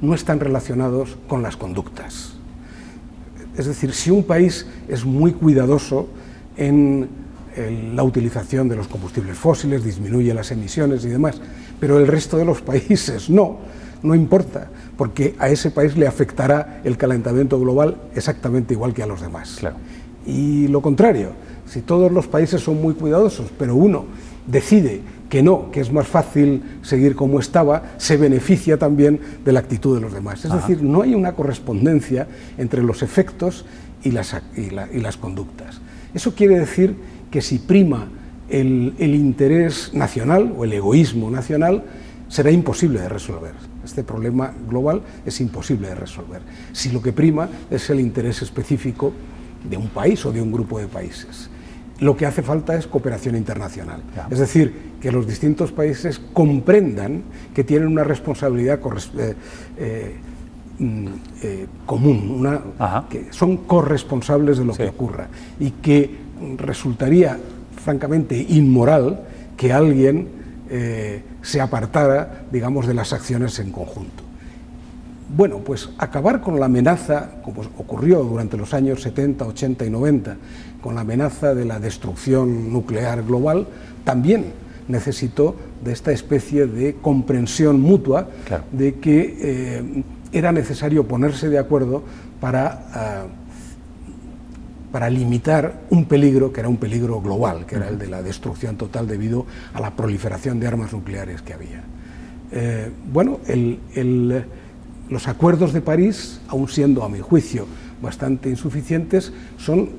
no 0.00 0.12
están 0.12 0.40
relacionados 0.40 1.16
con 1.28 1.44
las 1.44 1.56
conductas. 1.56 2.34
Es 3.56 3.66
decir, 3.66 3.92
si 3.94 4.10
un 4.10 4.24
país 4.24 4.66
es 4.88 5.04
muy 5.04 5.30
cuidadoso 5.30 6.08
en 6.56 7.08
el- 7.54 7.94
la 7.94 8.02
utilización 8.02 8.68
de 8.68 8.74
los 8.74 8.88
combustibles 8.88 9.38
fósiles, 9.38 9.84
disminuye 9.84 10.34
las 10.34 10.50
emisiones 10.50 11.04
y 11.04 11.08
demás, 11.08 11.40
pero 11.82 11.98
el 11.98 12.06
resto 12.06 12.36
de 12.38 12.44
los 12.44 12.62
países 12.70 13.28
no, 13.28 13.58
no 14.04 14.14
importa, 14.14 14.68
porque 14.96 15.34
a 15.40 15.48
ese 15.48 15.72
país 15.72 15.96
le 15.96 16.06
afectará 16.06 16.80
el 16.84 16.96
calentamiento 16.96 17.58
global 17.58 17.96
exactamente 18.14 18.72
igual 18.74 18.94
que 18.94 19.02
a 19.02 19.06
los 19.06 19.20
demás. 19.20 19.56
Claro. 19.58 19.76
Y 20.24 20.68
lo 20.68 20.80
contrario, 20.80 21.30
si 21.66 21.80
todos 21.80 22.12
los 22.12 22.28
países 22.28 22.60
son 22.62 22.80
muy 22.80 22.94
cuidadosos, 22.94 23.50
pero 23.58 23.74
uno 23.74 24.04
decide 24.46 25.00
que 25.28 25.42
no, 25.42 25.72
que 25.72 25.80
es 25.80 25.90
más 25.92 26.06
fácil 26.06 26.62
seguir 26.82 27.16
como 27.16 27.40
estaba, 27.40 27.82
se 27.96 28.16
beneficia 28.16 28.78
también 28.78 29.18
de 29.44 29.50
la 29.52 29.58
actitud 29.58 29.96
de 29.96 30.02
los 30.02 30.12
demás. 30.12 30.44
Es 30.44 30.52
Ajá. 30.52 30.60
decir, 30.60 30.84
no 30.84 31.02
hay 31.02 31.16
una 31.16 31.32
correspondencia 31.32 32.28
entre 32.58 32.82
los 32.84 33.02
efectos 33.02 33.64
y 34.04 34.12
las, 34.12 34.34
ac- 34.34 34.42
y 34.56 34.70
la- 34.70 34.88
y 34.92 35.00
las 35.00 35.16
conductas. 35.16 35.80
Eso 36.14 36.32
quiere 36.36 36.60
decir 36.60 36.94
que 37.30 37.42
si 37.42 37.58
prima 37.58 38.06
el, 38.52 38.94
el 38.98 39.14
interés 39.14 39.92
nacional 39.94 40.52
o 40.56 40.64
el 40.64 40.72
egoísmo 40.74 41.30
nacional, 41.30 41.82
será 42.28 42.50
imposible 42.50 43.00
de 43.00 43.08
resolver. 43.08 43.52
Este 43.84 44.04
problema 44.04 44.54
global 44.68 45.02
es 45.26 45.40
imposible 45.40 45.88
de 45.88 45.94
resolver. 45.94 46.40
Si 46.72 46.90
lo 46.90 47.02
que 47.02 47.12
prima 47.12 47.48
es 47.70 47.90
el 47.90 47.98
interés 48.00 48.42
específico 48.42 49.12
de 49.68 49.76
un 49.76 49.88
país 49.88 50.24
o 50.24 50.32
de 50.32 50.40
un 50.40 50.52
grupo 50.52 50.78
de 50.78 50.86
países. 50.86 51.50
Lo 52.00 52.16
que 52.16 52.26
hace 52.26 52.42
falta 52.42 52.74
es 52.74 52.86
cooperación 52.86 53.36
internacional. 53.36 54.02
Es 54.30 54.38
decir, 54.38 54.92
que 55.00 55.12
los 55.12 55.26
distintos 55.26 55.72
países 55.72 56.20
comprendan 56.32 57.22
que 57.54 57.64
tienen 57.64 57.88
una 57.88 58.02
responsabilidad 58.02 58.80
eh, 59.18 59.34
eh, 59.78 60.16
mm, 60.78 61.06
eh, 61.42 61.66
común, 61.86 62.36
una, 62.40 62.60
que 63.08 63.26
son 63.30 63.58
corresponsables 63.58 64.58
de 64.58 64.64
lo 64.64 64.72
Sí. 64.72 64.82
que 64.82 64.88
ocurra 64.88 65.28
y 65.60 65.70
que 65.70 66.16
resultaría 66.56 67.38
francamente 67.82 68.36
inmoral 68.48 69.20
que 69.56 69.72
alguien 69.72 70.28
eh, 70.70 71.22
se 71.42 71.60
apartara, 71.60 72.44
digamos, 72.50 72.86
de 72.86 72.94
las 72.94 73.12
acciones 73.12 73.58
en 73.58 73.70
conjunto. 73.72 74.22
Bueno, 75.34 75.58
pues 75.58 75.88
acabar 75.98 76.40
con 76.42 76.60
la 76.60 76.66
amenaza, 76.66 77.40
como 77.42 77.62
ocurrió 77.78 78.22
durante 78.22 78.56
los 78.56 78.74
años 78.74 79.00
70, 79.02 79.46
80 79.46 79.84
y 79.86 79.90
90, 79.90 80.36
con 80.82 80.94
la 80.94 81.00
amenaza 81.02 81.54
de 81.54 81.64
la 81.64 81.78
destrucción 81.78 82.72
nuclear 82.72 83.22
global, 83.22 83.66
también 84.04 84.46
necesitó 84.88 85.56
de 85.82 85.92
esta 85.92 86.12
especie 86.12 86.66
de 86.66 86.96
comprensión 87.00 87.80
mutua 87.80 88.28
Claro. 88.46 88.64
de 88.72 88.94
que 88.96 89.36
eh, 89.40 90.04
era 90.32 90.52
necesario 90.52 91.06
ponerse 91.08 91.48
de 91.48 91.58
acuerdo 91.58 92.02
para, 92.40 92.84
ah, 92.92 93.22
para 94.92 95.08
limitar 95.08 95.80
un 95.90 96.04
peligro 96.04 96.52
que 96.52 96.60
era 96.60 96.68
un 96.68 96.76
peligro 96.76 97.20
global, 97.20 97.64
que 97.66 97.76
era 97.76 97.88
el 97.88 97.98
de 97.98 98.06
la 98.06 98.22
destrucción 98.22 98.76
total 98.76 99.08
debido 99.08 99.46
a 99.72 99.80
la 99.80 99.96
proliferación 99.96 100.60
de 100.60 100.66
armas 100.66 100.92
nucleares 100.92 101.40
que 101.40 101.54
había. 101.54 101.82
Eh, 102.52 102.90
bueno, 103.10 103.40
los 105.08 105.28
acuerdos 105.28 105.72
de 105.72 105.80
París, 105.80 106.40
aun 106.46 106.68
siendo 106.68 107.02
a 107.02 107.08
mi 107.08 107.20
juicio 107.20 107.66
bastante 108.02 108.50
insuficientes, 108.50 109.32
son 109.56 109.90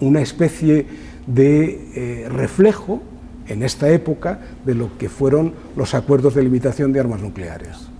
una 0.00 0.20
especie 0.20 0.86
de 1.26 1.88
eh, 1.94 2.28
reflejo 2.28 3.02
en 3.48 3.62
esta 3.62 3.88
época 3.88 4.40
de 4.66 4.74
lo 4.74 4.98
que 4.98 5.08
fueron 5.08 5.54
los 5.76 5.94
acuerdos 5.94 6.34
de 6.34 6.42
limitación 6.42 6.92
de 6.92 7.00
armas 7.00 7.22
nucleares. 7.22 7.91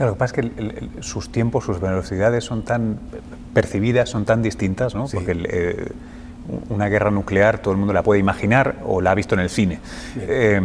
Claro, 0.00 0.12
lo 0.12 0.16
que 0.16 0.18
pasa 0.20 0.30
es 0.30 0.32
que 0.32 0.40
el- 0.40 0.52
el- 0.70 0.90
el- 0.96 1.02
sus 1.04 1.30
tiempos, 1.30 1.62
sus 1.64 1.78
velocidades 1.78 2.42
son 2.42 2.62
tan 2.62 2.98
percibidas, 3.52 4.08
son 4.08 4.24
tan 4.24 4.40
distintas, 4.40 4.94
¿no? 4.94 5.06
Sí. 5.06 5.14
Porque 5.14 5.32
el, 5.32 5.46
eh, 5.50 5.88
una 6.70 6.88
guerra 6.88 7.10
nuclear 7.10 7.58
todo 7.58 7.72
el 7.72 7.78
mundo 7.78 7.92
la 7.92 8.02
puede 8.02 8.18
imaginar 8.18 8.76
o 8.86 9.02
la 9.02 9.10
ha 9.10 9.14
visto 9.14 9.34
en 9.34 9.42
el 9.42 9.50
cine. 9.50 9.78
Eh, 10.18 10.58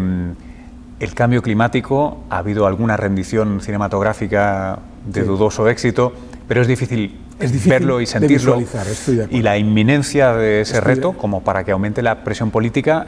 el 1.02 1.14
cambio 1.14 1.42
climático, 1.42 2.24
ha 2.30 2.38
habido 2.38 2.66
alguna 2.66 2.96
rendición 2.96 3.60
cinematográfica 3.60 4.80
de 5.06 5.20
Sí. 5.20 5.28
dudoso 5.28 5.68
éxito, 5.68 6.14
pero 6.48 6.62
es 6.62 6.68
difícil, 6.70 7.20
Es 7.38 7.52
difícil 7.52 7.72
verlo 7.74 8.00
y 8.00 8.06
sentirlo. 8.06 8.56
de 8.58 9.28
y 9.32 9.42
la 9.42 9.58
inminencia 9.58 10.32
de 10.32 10.62
ese 10.62 10.76
Estoy 10.78 10.90
de- 10.92 10.96
reto, 10.96 11.12
como 11.12 11.44
para 11.44 11.66
que 11.66 11.74
aumente 11.74 12.02
la 12.02 12.24
presión 12.24 12.52
política, 12.52 13.08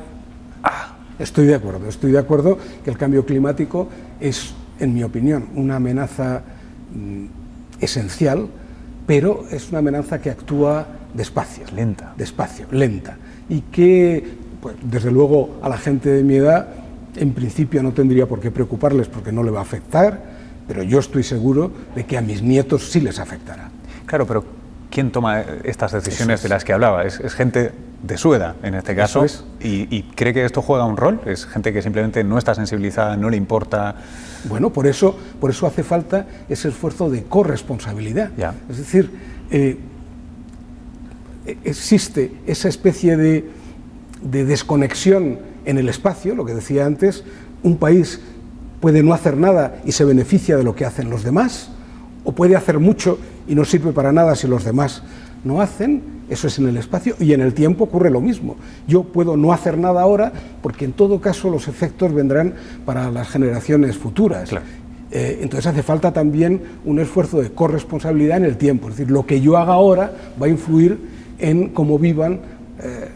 Estoy 1.20 1.46
de 1.48 1.56
acuerdo, 1.56 1.88
estoy 1.90 2.12
de 2.12 2.20
acuerdo 2.20 2.60
que 2.84 2.92
el 2.92 2.98
cambio 2.98 3.26
climático 3.26 3.88
es, 4.20 4.54
en 4.80 4.94
mi 4.94 5.04
opinión, 5.04 5.48
una 5.56 5.78
amenaza 5.78 6.42
mm, 6.94 7.26
esencial, 7.82 8.48
pero 9.06 9.46
es 9.52 9.70
una 9.70 9.80
amenaza 9.80 10.20
que 10.22 10.30
actúa 10.30 10.86
despacio. 11.14 11.66
Lenta. 11.76 12.14
Despacio, 12.18 12.68
lenta. 12.72 13.18
Y 13.50 13.62
que, 13.62 14.24
pues, 14.62 14.76
desde 14.84 15.12
luego, 15.12 15.60
a 15.62 15.70
la 15.70 15.78
gente 15.78 16.10
de 16.10 16.24
mi 16.24 16.36
edad, 16.36 16.68
en 17.16 17.34
principio 17.34 17.82
no 17.82 17.94
tendría 17.94 18.28
por 18.28 18.40
qué 18.40 18.52
preocuparles 18.52 19.08
porque 19.08 19.32
no 19.32 19.44
le 19.44 19.52
va 19.52 19.60
a 19.60 19.64
afectar, 19.64 20.22
pero 20.68 20.84
yo 20.84 21.00
estoy 21.00 21.24
seguro 21.24 21.72
de 21.96 22.06
que 22.06 22.18
a 22.18 22.22
mis 22.22 22.42
nietos 22.42 22.92
sí 22.92 23.00
les 23.00 23.20
afectará. 23.20 23.70
Claro, 24.06 24.28
pero 24.28 24.44
¿quién 24.92 25.12
toma 25.12 25.42
estas 25.64 25.92
decisiones 25.94 26.40
es. 26.40 26.44
de 26.44 26.50
las 26.50 26.64
que 26.64 26.74
hablaba? 26.74 27.06
Es, 27.06 27.20
es 27.20 27.34
gente 27.34 27.72
de 28.04 28.18
su 28.18 28.34
edad, 28.34 28.56
en 28.64 28.76
este 28.76 28.96
caso, 28.96 29.24
es. 29.24 29.44
y, 29.60 29.88
y 29.96 30.04
cree 30.16 30.34
que 30.34 30.46
esto 30.46 30.62
juega 30.62 30.86
un 30.86 30.98
rol. 30.98 31.20
Es 31.26 31.46
gente 31.46 31.74
que 31.74 31.82
simplemente 31.82 32.24
no 32.24 32.38
está 32.38 32.54
sensibilizada, 32.54 33.18
no 33.18 33.30
le 33.30 33.38
importa. 33.38 33.96
Bueno, 34.48 34.72
por 34.72 34.86
eso, 34.88 35.18
por 35.42 35.50
eso 35.50 35.66
hace 35.66 35.84
falta 35.84 36.28
ese 36.48 36.70
esfuerzo 36.70 37.10
de 37.10 37.24
corresponsabilidad. 37.24 38.32
Ya. 38.38 38.54
Es 38.70 38.78
decir, 38.78 39.12
eh, 39.50 39.78
e- 41.46 41.58
existe 41.64 42.34
esa 42.46 42.70
especie 42.70 43.18
de, 43.18 43.50
de 44.22 44.46
desconexión 44.46 45.40
en 45.66 45.78
el 45.78 45.90
espacio, 45.90 46.36
lo 46.36 46.46
que 46.46 46.54
decía 46.54 46.86
antes, 46.86 47.24
un 47.64 47.78
país 47.78 48.22
puede 48.80 49.02
no 49.02 49.14
hacer 49.14 49.38
nada 49.38 49.82
y 49.86 49.92
se 49.92 50.06
beneficia 50.06 50.56
de 50.56 50.64
lo 50.64 50.76
que 50.76 50.86
hacen 50.86 51.10
los 51.10 51.24
demás, 51.24 51.70
o 52.24 52.32
puede 52.32 52.56
hacer 52.56 52.78
mucho 52.80 53.18
y 53.48 53.56
no 53.56 53.66
sirve 53.66 53.92
para 53.92 54.12
nada 54.12 54.36
si 54.36 54.48
los 54.48 54.64
demás 54.64 55.02
no 55.44 55.62
hacen, 55.62 56.02
eso 56.30 56.48
es 56.48 56.60
en 56.60 56.68
el 56.68 56.78
espacio, 56.78 57.16
y 57.20 57.34
en 57.34 57.42
el 57.42 57.54
tiempo 57.54 57.86
ocurre 57.86 58.10
lo 58.10 58.22
mismo. 58.22 58.56
Yo 58.88 59.04
puedo 59.04 59.38
no 59.38 59.54
hacer 59.54 59.78
nada 59.78 60.02
ahora 60.02 60.32
porque 60.62 60.86
en 60.86 60.94
todo 60.94 61.22
caso 61.22 61.50
los 61.50 61.68
efectos 61.68 62.14
vendrán 62.14 62.54
para 62.86 63.12
las 63.12 63.30
generaciones 63.30 63.98
futuras. 63.98 64.52
Eh, 65.12 65.40
entonces 65.42 65.68
hace 65.68 65.84
falta 65.84 66.12
también 66.12 66.62
un 66.84 67.00
esfuerzo 67.00 67.42
de 67.42 67.52
corresponsabilidad 67.52 68.38
en 68.38 68.46
el 68.46 68.58
tiempo, 68.58 68.90
es 68.90 68.98
decir, 68.98 69.12
lo 69.12 69.26
que 69.26 69.40
yo 69.40 69.58
haga 69.58 69.74
ahora 69.74 70.12
va 70.42 70.48
a 70.48 70.50
influir 70.50 71.00
en 71.40 71.70
cómo 71.70 71.98
vivan 71.98 72.42
eh, 72.82 73.10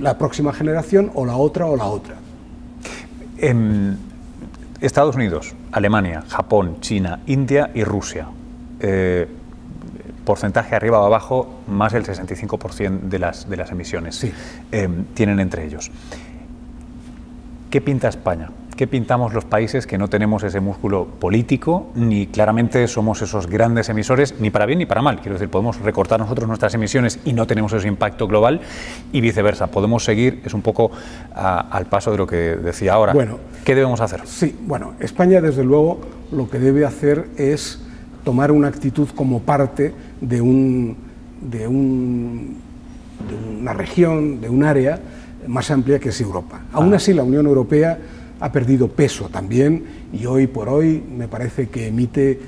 la 0.00 0.18
próxima 0.18 0.52
generación 0.52 1.10
o 1.14 1.24
la 1.24 1.36
otra 1.36 1.66
o 1.66 1.76
la 1.76 1.86
otra. 1.86 2.16
En 3.38 3.96
Estados 4.80 5.16
Unidos, 5.16 5.54
Alemania, 5.72 6.24
Japón, 6.28 6.76
China, 6.80 7.20
India 7.26 7.70
y 7.74 7.84
Rusia. 7.84 8.28
Eh, 8.80 9.26
porcentaje 10.24 10.74
arriba 10.74 11.00
o 11.00 11.06
abajo, 11.06 11.60
más 11.68 11.92
del 11.92 12.04
65% 12.04 13.00
de 13.00 13.18
las, 13.18 13.48
de 13.48 13.56
las 13.56 13.70
emisiones 13.70 14.26
tienen 15.14 15.40
entre 15.40 15.64
ellos. 15.64 15.90
¿Qué 17.70 17.80
pinta 17.80 18.08
España? 18.08 18.50
¿Qué 18.76 18.88
pintamos 18.88 19.32
los 19.34 19.44
países 19.44 19.86
que 19.86 19.98
no 19.98 20.08
tenemos 20.08 20.42
ese 20.42 20.58
músculo 20.58 21.06
político, 21.06 21.92
ni 21.94 22.26
claramente 22.26 22.88
somos 22.88 23.22
esos 23.22 23.46
grandes 23.46 23.88
emisores, 23.88 24.40
ni 24.40 24.50
para 24.50 24.66
bien 24.66 24.80
ni 24.80 24.86
para 24.86 25.00
mal? 25.00 25.20
Quiero 25.20 25.34
decir, 25.34 25.48
podemos 25.48 25.78
recortar 25.80 26.18
nosotros 26.18 26.48
nuestras 26.48 26.74
emisiones 26.74 27.20
y 27.24 27.32
no 27.32 27.46
tenemos 27.46 27.72
ese 27.72 27.86
impacto 27.86 28.26
global, 28.26 28.60
y 29.12 29.20
viceversa. 29.20 29.68
Podemos 29.68 30.02
seguir, 30.04 30.42
es 30.44 30.54
un 30.54 30.62
poco 30.62 30.90
al 31.34 31.86
paso 31.86 32.10
de 32.10 32.18
lo 32.18 32.26
que 32.26 32.36
decía 32.56 32.94
ahora. 32.94 33.12
Bueno, 33.12 33.38
¿Qué 33.64 33.76
debemos 33.76 34.00
hacer? 34.00 34.22
Sí, 34.24 34.56
bueno, 34.62 34.94
España 34.98 35.40
desde 35.40 35.62
luego 35.62 36.00
lo 36.32 36.50
que 36.50 36.58
debe 36.58 36.84
hacer 36.84 37.28
es 37.36 37.80
tomar 38.24 38.50
una 38.50 38.68
actitud 38.68 39.08
como 39.14 39.40
parte 39.40 39.92
de, 40.20 40.40
un, 40.40 40.96
de, 41.40 41.68
un, 41.68 42.56
de 43.28 43.60
una 43.60 43.72
región, 43.72 44.40
de 44.40 44.48
un 44.48 44.64
área 44.64 44.98
más 45.46 45.70
amplia 45.70 45.98
que 45.98 46.08
es 46.08 46.20
Europa. 46.20 46.62
Aún 46.72 46.94
así, 46.94 47.12
la 47.12 47.22
Unión 47.22 47.46
Europea 47.46 47.98
ha 48.40 48.50
perdido 48.50 48.88
peso 48.88 49.28
también 49.28 49.84
y 50.12 50.26
hoy 50.26 50.46
por 50.46 50.68
hoy 50.68 51.02
me 51.16 51.28
parece 51.28 51.68
que 51.68 51.88
emite, 51.88 52.40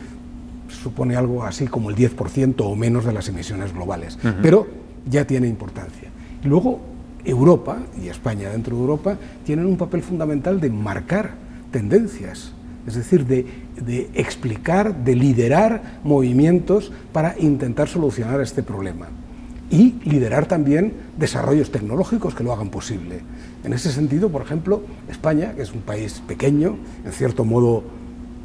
supone 0.68 1.16
algo 1.16 1.44
así 1.44 1.66
como 1.66 1.90
el 1.90 1.96
10% 1.96 2.54
o 2.58 2.74
menos 2.74 3.04
de 3.04 3.12
las 3.12 3.28
emisiones 3.28 3.72
globales, 3.72 4.18
pero 4.42 4.66
ya 5.08 5.26
tiene 5.26 5.46
importancia. 5.46 6.08
Y 6.42 6.48
luego 6.48 6.80
Europa 7.24 7.78
y 8.02 8.08
España 8.08 8.50
dentro 8.50 8.76
de 8.76 8.82
Europa 8.82 9.16
tienen 9.44 9.66
un 9.66 9.76
papel 9.76 10.02
fundamental 10.02 10.60
de 10.60 10.70
marcar 10.70 11.34
tendencias, 11.70 12.52
es 12.86 12.94
decir, 12.94 13.26
de, 13.26 14.10
explicar, 14.14 15.04
de 15.04 15.16
liderar 15.16 16.00
movimientos 16.04 16.92
para 17.12 17.38
intentar 17.38 17.88
solucionar 17.88 18.40
este 18.40 18.62
problema 18.62 19.08
y 19.70 19.96
liderar 20.04 20.46
también 20.46 20.92
desarrollos 21.18 21.72
tecnológicos 21.72 22.34
que 22.34 22.44
lo 22.44 22.52
hagan 22.52 22.70
posible. 22.70 23.20
En 23.64 23.72
ese 23.72 23.90
sentido, 23.90 24.28
por 24.30 24.42
ejemplo, 24.42 24.82
España, 25.08 25.54
que 25.54 25.62
es 25.62 25.72
un 25.72 25.80
país 25.80 26.22
pequeño, 26.26 26.76
en 27.04 27.12
cierto 27.12 27.44
modo 27.44 27.82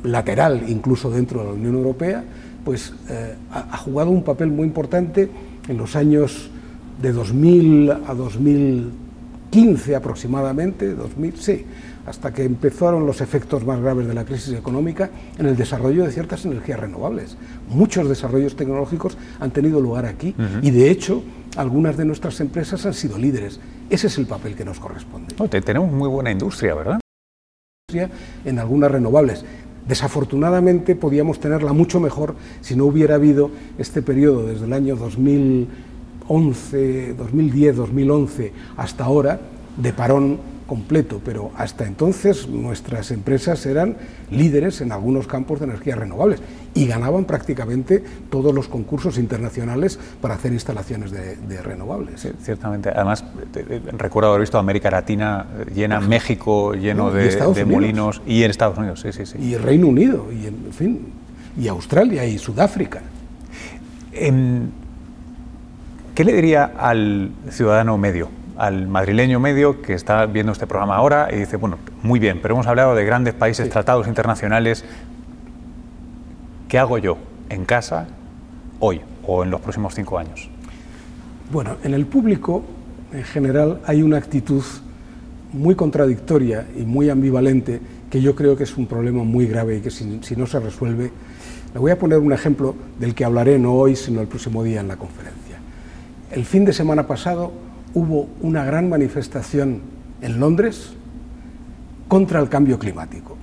lateral 0.03 0.63
incluso 0.67 1.11
dentro 1.11 1.41
de 1.41 1.45
la 1.45 1.53
Unión 1.53 1.75
Europea, 1.75 2.23
pues 2.65 2.93
eh, 3.09 3.35
ha, 3.51 3.77
jugado 3.77 4.09
un 4.09 4.23
papel 4.23 4.49
muy 4.49 4.65
importante 4.65 5.29
en 5.67 5.77
los 5.77 5.95
años 5.95 6.49
de 7.01 7.11
2000 7.11 7.91
a 7.91 8.13
2015 8.13 9.95
aproximadamente, 9.95 10.93
2000, 10.93 11.37
sí, 11.37 11.65
hasta 12.05 12.33
que 12.33 12.43
empezaron 12.43 13.05
los 13.05 13.21
efectos 13.21 13.65
más 13.65 13.79
graves 13.79 14.07
de 14.07 14.13
la 14.13 14.25
crisis 14.25 14.53
económica 14.53 15.09
en 15.37 15.45
el 15.45 15.55
desarrollo 15.55 16.03
de 16.03 16.11
ciertas 16.11 16.45
energías 16.45 16.79
renovables. 16.79 17.37
Muchos 17.69 18.09
desarrollos 18.09 18.55
tecnológicos 18.55 19.17
han 19.39 19.51
tenido 19.51 19.79
lugar 19.79 20.05
aquí 20.05 20.35
y 20.61 20.71
de 20.71 20.89
hecho 20.89 21.23
algunas 21.57 21.97
de 21.97 22.05
nuestras 22.05 22.39
empresas 22.39 22.85
han 22.85 22.93
sido 22.93 23.17
líderes. 23.17 23.59
Ese 23.89 24.07
es 24.07 24.17
el 24.17 24.25
papel 24.25 24.55
que 24.55 24.65
nos 24.65 24.79
corresponde. 24.79 25.35
tenemos 25.61 25.91
muy 25.91 26.09
buena 26.09 26.31
industria, 26.31 26.75
¿verdad? 26.75 26.99
En 28.45 28.59
algunas 28.59 28.89
renovables. 28.89 29.43
Desafortunadamente 29.87 30.95
podíamos 30.95 31.39
tenerla 31.39 31.73
mucho 31.73 31.99
mejor 31.99 32.35
si 32.61 32.75
no 32.75 32.85
hubiera 32.85 33.15
habido 33.15 33.51
este 33.77 34.01
periodo 34.01 34.45
desde 34.45 34.65
el 34.65 34.73
año 34.73 34.95
2011, 34.95 37.15
2010, 37.15 37.75
2011 37.75 38.53
hasta 38.77 39.03
ahora 39.03 39.41
de 39.77 39.91
parón 39.91 40.50
completo, 40.71 41.19
pero 41.25 41.51
hasta 41.57 41.85
entonces 41.85 42.47
nuestras 42.47 43.11
empresas 43.11 43.65
eran 43.65 43.97
líderes 44.29 44.79
en 44.79 44.93
algunos 44.93 45.27
campos 45.27 45.59
de 45.59 45.65
energías 45.65 45.97
renovables 45.97 46.41
y 46.73 46.87
ganaban 46.87 47.25
prácticamente 47.25 48.01
todos 48.29 48.55
los 48.55 48.69
concursos 48.69 49.17
internacionales 49.17 49.99
para 50.21 50.35
hacer 50.35 50.53
instalaciones 50.53 51.11
de, 51.11 51.61
renovables. 51.61 52.25
ciertamente, 52.41 52.87
además 52.87 53.25
recuerdo 53.97 54.29
haber 54.29 54.39
visto 54.39 54.57
América 54.57 54.89
Latina 54.89 55.45
llena, 55.75 55.99
México 55.99 56.73
lleno 56.73 57.11
de, 57.11 57.65
molinos 57.65 58.21
y 58.25 58.43
en 58.43 58.51
Estados 58.51 58.77
Unidos, 58.77 59.01
sí, 59.01 59.11
sí, 59.11 59.25
sí. 59.25 59.39
Y 59.41 59.57
Reino 59.57 59.87
Unido, 59.87 60.27
y 60.31 60.47
en, 60.47 60.71
fin, 60.71 61.07
y 61.59 61.67
Australia 61.67 62.25
y 62.25 62.37
Sudáfrica. 62.37 63.01
Em, 64.13 64.69
¿Qué 66.15 66.23
le 66.23 66.31
diría 66.31 66.71
al 66.77 67.31
ciudadano 67.49 67.97
medio? 67.97 68.29
Al 68.57 68.87
madrileño 68.87 69.39
medio 69.39 69.81
que 69.81 69.93
está 69.93 70.25
viendo 70.25 70.51
este 70.51 70.67
programa 70.67 70.95
ahora 70.95 71.29
y 71.31 71.37
dice, 71.37 71.57
bueno, 71.57 71.77
muy 72.03 72.19
bien, 72.19 72.39
pero 72.41 72.53
hemos 72.55 72.67
hablado 72.67 72.95
de 72.95 73.05
grandes 73.05 73.33
países, 73.33 73.69
tratados 73.69 74.07
internacionales. 74.07 74.85
¿Qué 76.67 76.79
hago 76.79 76.97
yo 76.97 77.17
en 77.49 77.65
casa 77.65 78.07
hoy 78.79 79.01
o 79.25 79.43
en 79.43 79.51
los 79.51 79.61
próximos 79.61 79.93
cinco 79.95 80.17
años? 80.17 80.49
Bueno, 81.51 81.77
en 81.83 81.93
el 81.93 82.05
público 82.05 82.63
en 83.11 83.23
general 83.23 83.81
hay 83.85 84.01
una 84.01 84.17
actitud 84.17 84.63
muy 85.53 85.75
contradictoria 85.75 86.65
y 86.77 86.83
muy 86.83 87.09
ambivalente 87.09 87.81
que 88.09 88.21
yo 88.21 88.35
creo 88.35 88.55
que 88.55 88.63
es 88.63 88.77
un 88.77 88.87
problema 88.87 89.23
muy 89.23 89.47
grave 89.47 89.77
y 89.77 89.81
que 89.81 89.91
si, 89.91 90.19
si 90.21 90.35
no 90.35 90.47
se 90.47 90.59
resuelve, 90.59 91.11
le 91.73 91.79
voy 91.79 91.91
a 91.91 91.99
poner 91.99 92.19
un 92.19 92.31
ejemplo 92.33 92.75
del 92.99 93.15
que 93.15 93.25
hablaré 93.25 93.59
no 93.59 93.73
hoy, 93.73 93.95
sino 93.95 94.21
el 94.21 94.27
próximo 94.27 94.63
día 94.63 94.81
en 94.81 94.87
la 94.87 94.97
conferencia. 94.97 95.57
El 96.31 96.45
fin 96.45 96.63
de 96.63 96.73
semana 96.73 97.07
pasado 97.07 97.51
hubo 97.93 98.27
una 98.41 98.63
gran 98.63 98.89
manifestación 98.89 99.81
en 100.21 100.39
Londres 100.39 100.93
contra 102.07 102.39
el 102.39 102.49
cambio 102.49 102.77
climático 102.77 103.37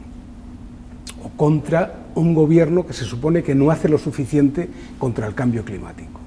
o 1.23 1.29
contra 1.37 1.95
un 2.15 2.35
gobierno 2.35 2.87
que 2.87 2.93
se 2.93 3.05
supone 3.05 3.43
que 3.43 3.55
no 3.55 3.71
hace 3.71 3.89
lo 3.89 3.99
suficiente 3.99 4.69
contra 4.99 5.27
el 5.27 5.35
cambio 5.35 5.65
climático. 5.65 6.21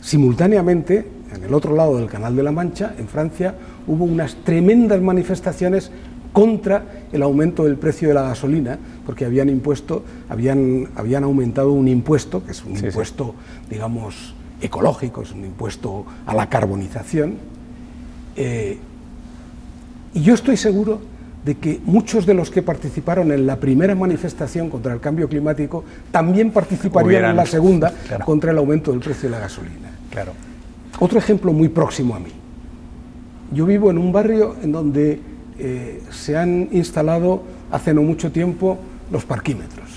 Simultáneamente, 0.00 1.06
en 1.34 1.44
el 1.44 1.54
otro 1.54 1.74
lado 1.74 1.96
del 1.98 2.08
Canal 2.08 2.34
de 2.34 2.42
la 2.42 2.52
Mancha, 2.52 2.94
en 2.98 3.08
Francia, 3.08 3.54
hubo 3.86 4.04
unas 4.04 4.34
tremendas 4.44 5.00
manifestaciones 5.00 5.90
contra 6.32 6.84
el 7.12 7.22
aumento 7.22 7.64
del 7.64 7.76
precio 7.76 8.08
de 8.08 8.14
la 8.14 8.22
gasolina, 8.22 8.78
porque 9.06 9.24
habían 9.24 9.48
impuesto, 9.48 10.04
habían, 10.28 10.88
habían 10.96 11.24
aumentado 11.24 11.72
un 11.72 11.88
impuesto, 11.88 12.44
que 12.44 12.52
es 12.52 12.64
un 12.64 12.76
impuesto, 12.76 13.34
digamos, 13.70 14.34
ecológico, 14.62 15.22
es 15.22 15.32
un 15.32 15.44
impuesto 15.44 16.06
a 16.24 16.34
la 16.34 16.48
carbonización. 16.48 17.36
Eh, 18.36 18.78
y 20.14 20.22
yo 20.22 20.34
estoy 20.34 20.56
seguro 20.56 21.00
de 21.44 21.56
que 21.56 21.80
muchos 21.84 22.24
de 22.24 22.34
los 22.34 22.50
que 22.50 22.62
participaron 22.62 23.32
en 23.32 23.46
la 23.46 23.56
primera 23.56 23.94
manifestación 23.94 24.70
contra 24.70 24.92
el 24.92 25.00
cambio 25.00 25.28
climático 25.28 25.84
también 26.10 26.52
participarían 26.52 27.24
en 27.24 27.36
la 27.36 27.46
segunda 27.46 27.92
contra 28.24 28.52
el 28.52 28.58
aumento 28.58 28.92
del 28.92 29.00
precio 29.00 29.28
de 29.28 29.34
la 29.36 29.40
gasolina. 29.40 29.90
Claro. 30.10 30.32
Otro 31.00 31.18
ejemplo 31.18 31.52
muy 31.52 31.68
próximo 31.68 32.14
a 32.14 32.20
mí. 32.20 32.30
Yo 33.52 33.66
vivo 33.66 33.90
en 33.90 33.98
un 33.98 34.12
barrio 34.12 34.56
en 34.62 34.72
donde 34.72 35.20
eh, 35.58 36.02
se 36.10 36.36
han 36.36 36.68
instalado 36.72 37.42
hace 37.70 37.92
no 37.92 38.02
mucho 38.02 38.30
tiempo 38.30 38.78
los 39.10 39.24
parquímetros. 39.24 39.90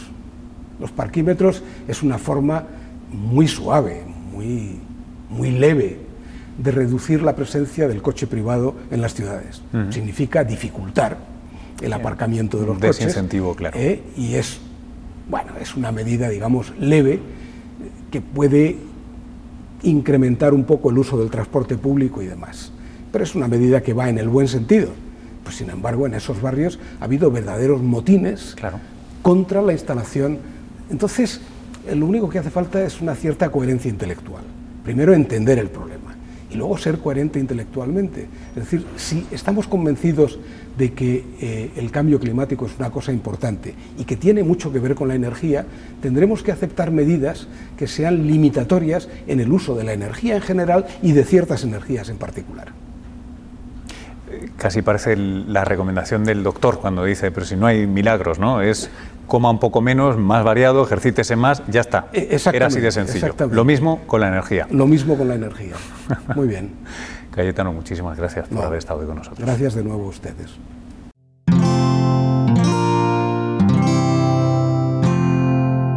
Los 0.80 0.92
parquímetros 0.92 1.64
es 1.88 2.04
una 2.04 2.18
forma 2.18 2.64
muy 3.12 3.48
suave, 3.48 4.04
muy, 4.36 4.80
muy 5.30 5.52
leve 5.52 5.98
de 6.58 6.72
reducir 6.72 7.22
la 7.22 7.36
presencia 7.36 7.88
del 7.88 8.02
coche 8.02 8.28
privado 8.28 8.76
en 8.92 9.02
las 9.02 9.14
ciudades. 9.14 9.62
Significa 9.90 10.44
dificultar 10.44 11.18
el 11.82 11.94
aparcamiento 11.94 12.60
de 12.60 12.66
los 12.66 12.78
coches. 12.78 12.98
Desincentivo, 12.98 13.56
claro. 13.56 13.78
¿eh? 13.78 14.02
y 14.16 14.36
es, 14.36 14.60
bueno, 15.30 15.52
es 15.60 15.76
una 15.76 15.92
medida, 15.92 16.30
digamos, 16.30 16.74
leve 16.80 17.20
que 18.12 18.22
puede 18.22 18.78
incrementar 19.84 20.54
un 20.54 20.64
poco 20.64 20.90
el 20.90 20.98
uso 20.98 21.18
del 21.18 21.30
transporte 21.30 21.78
público 21.78 22.22
y 22.22 22.28
demás. 22.28 22.72
Pero 23.12 23.24
es 23.24 23.36
una 23.36 23.48
medida 23.48 23.82
que 23.82 23.94
va 23.94 24.10
en 24.10 24.18
el 24.18 24.30
buen 24.30 24.48
sentido. 24.48 24.90
Pues, 25.44 25.58
sin 25.58 25.70
embargo, 25.70 26.08
en 26.08 26.14
esos 26.14 26.42
barrios 26.42 26.80
ha 27.00 27.06
habido 27.06 27.30
verdaderos 27.32 27.82
motines 27.82 28.56
claro. 28.56 28.80
contra 29.22 29.62
la 29.62 29.74
instalación. 29.74 30.40
Entonces, 30.90 31.42
lo 31.94 32.06
único 32.06 32.30
que 32.30 32.40
hace 32.40 32.50
falta 32.50 32.84
es 32.84 33.02
una 33.02 33.16
cierta 33.16 33.50
coherencia 33.50 33.90
intelectual. 33.90 34.44
Primero, 34.84 35.14
entender 35.14 35.60
el 35.60 35.70
problema. 35.70 36.16
Y 36.50 36.56
luego 36.56 36.78
ser 36.78 37.00
coherente 37.00 37.40
intelectualmente. 37.40 38.28
Es 38.50 38.56
decir, 38.56 38.86
si 38.96 39.26
estamos 39.32 39.68
convencidos 39.68 40.40
de 40.78 40.94
que 40.94 41.24
eh, 41.42 41.72
el 41.76 41.92
cambio 41.92 42.20
climático 42.20 42.66
es 42.66 42.74
una 42.78 42.92
cosa 42.92 43.12
importante 43.12 43.74
y 43.98 44.06
que 44.06 44.16
tiene 44.16 44.44
mucho 44.44 44.72
que 44.72 44.80
ver 44.80 44.96
con 44.96 45.08
la 45.08 45.16
energía, 45.16 45.66
tendremos 46.02 46.44
que 46.44 46.52
aceptar 46.52 46.92
medidas 46.92 47.48
que 47.78 47.88
sean 47.88 48.28
limitatorias 48.28 49.10
en 49.28 49.40
el 49.40 49.52
uso 49.52 49.76
de 49.76 49.84
la 49.84 49.94
energía 49.94 50.36
en 50.36 50.42
general 50.42 50.86
y 51.02 51.12
de 51.14 51.24
ciertas 51.24 51.64
energías 51.64 52.10
en 52.10 52.18
particular 52.18 52.74
casi 54.58 54.82
parece 54.82 55.16
la 55.16 55.66
recomendación 55.66 56.24
del 56.24 56.44
doctor 56.44 56.80
cuando 56.80 57.04
dice, 57.04 57.32
pero 57.32 57.46
si 57.46 57.56
no 57.56 57.68
hay 57.68 57.88
milagros, 57.88 58.40
¿no? 58.40 58.62
Es 58.62 58.90
coma 59.28 59.50
un 59.50 59.60
poco 59.60 59.82
menos, 59.82 60.18
más 60.18 60.44
variado, 60.44 60.84
ejercítese 60.84 61.36
más, 61.36 61.64
ya 61.68 61.82
está. 61.82 62.08
E, 62.14 62.38
Era 62.54 62.68
así 62.68 62.80
de 62.80 62.92
sencillo. 62.92 63.36
Lo 63.52 63.66
mismo 63.66 64.02
con 64.08 64.22
la 64.22 64.28
energía. 64.28 64.68
Lo 64.72 64.88
mismo 64.88 65.18
con 65.18 65.28
la 65.28 65.36
energía. 65.36 65.76
Muy 66.36 66.48
bien. 66.48 66.74
Cayetano, 67.32 67.74
muchísimas 67.74 68.18
gracias 68.18 68.48
por 68.48 68.64
haber 68.64 68.80
estado 68.80 69.02
hoy 69.02 69.08
con 69.08 69.18
nosotros. 69.18 69.46
Gracias 69.46 69.76
de 69.76 69.84
nuevo 69.84 70.06
a 70.06 70.10
ustedes. 70.10 70.56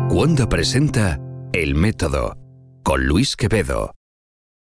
Cuando 0.08 0.48
presenta 0.48 1.20
El 1.52 1.76
Método 1.76 2.36
con 2.82 3.06
Luis 3.06 3.36
Quevedo. 3.36 3.97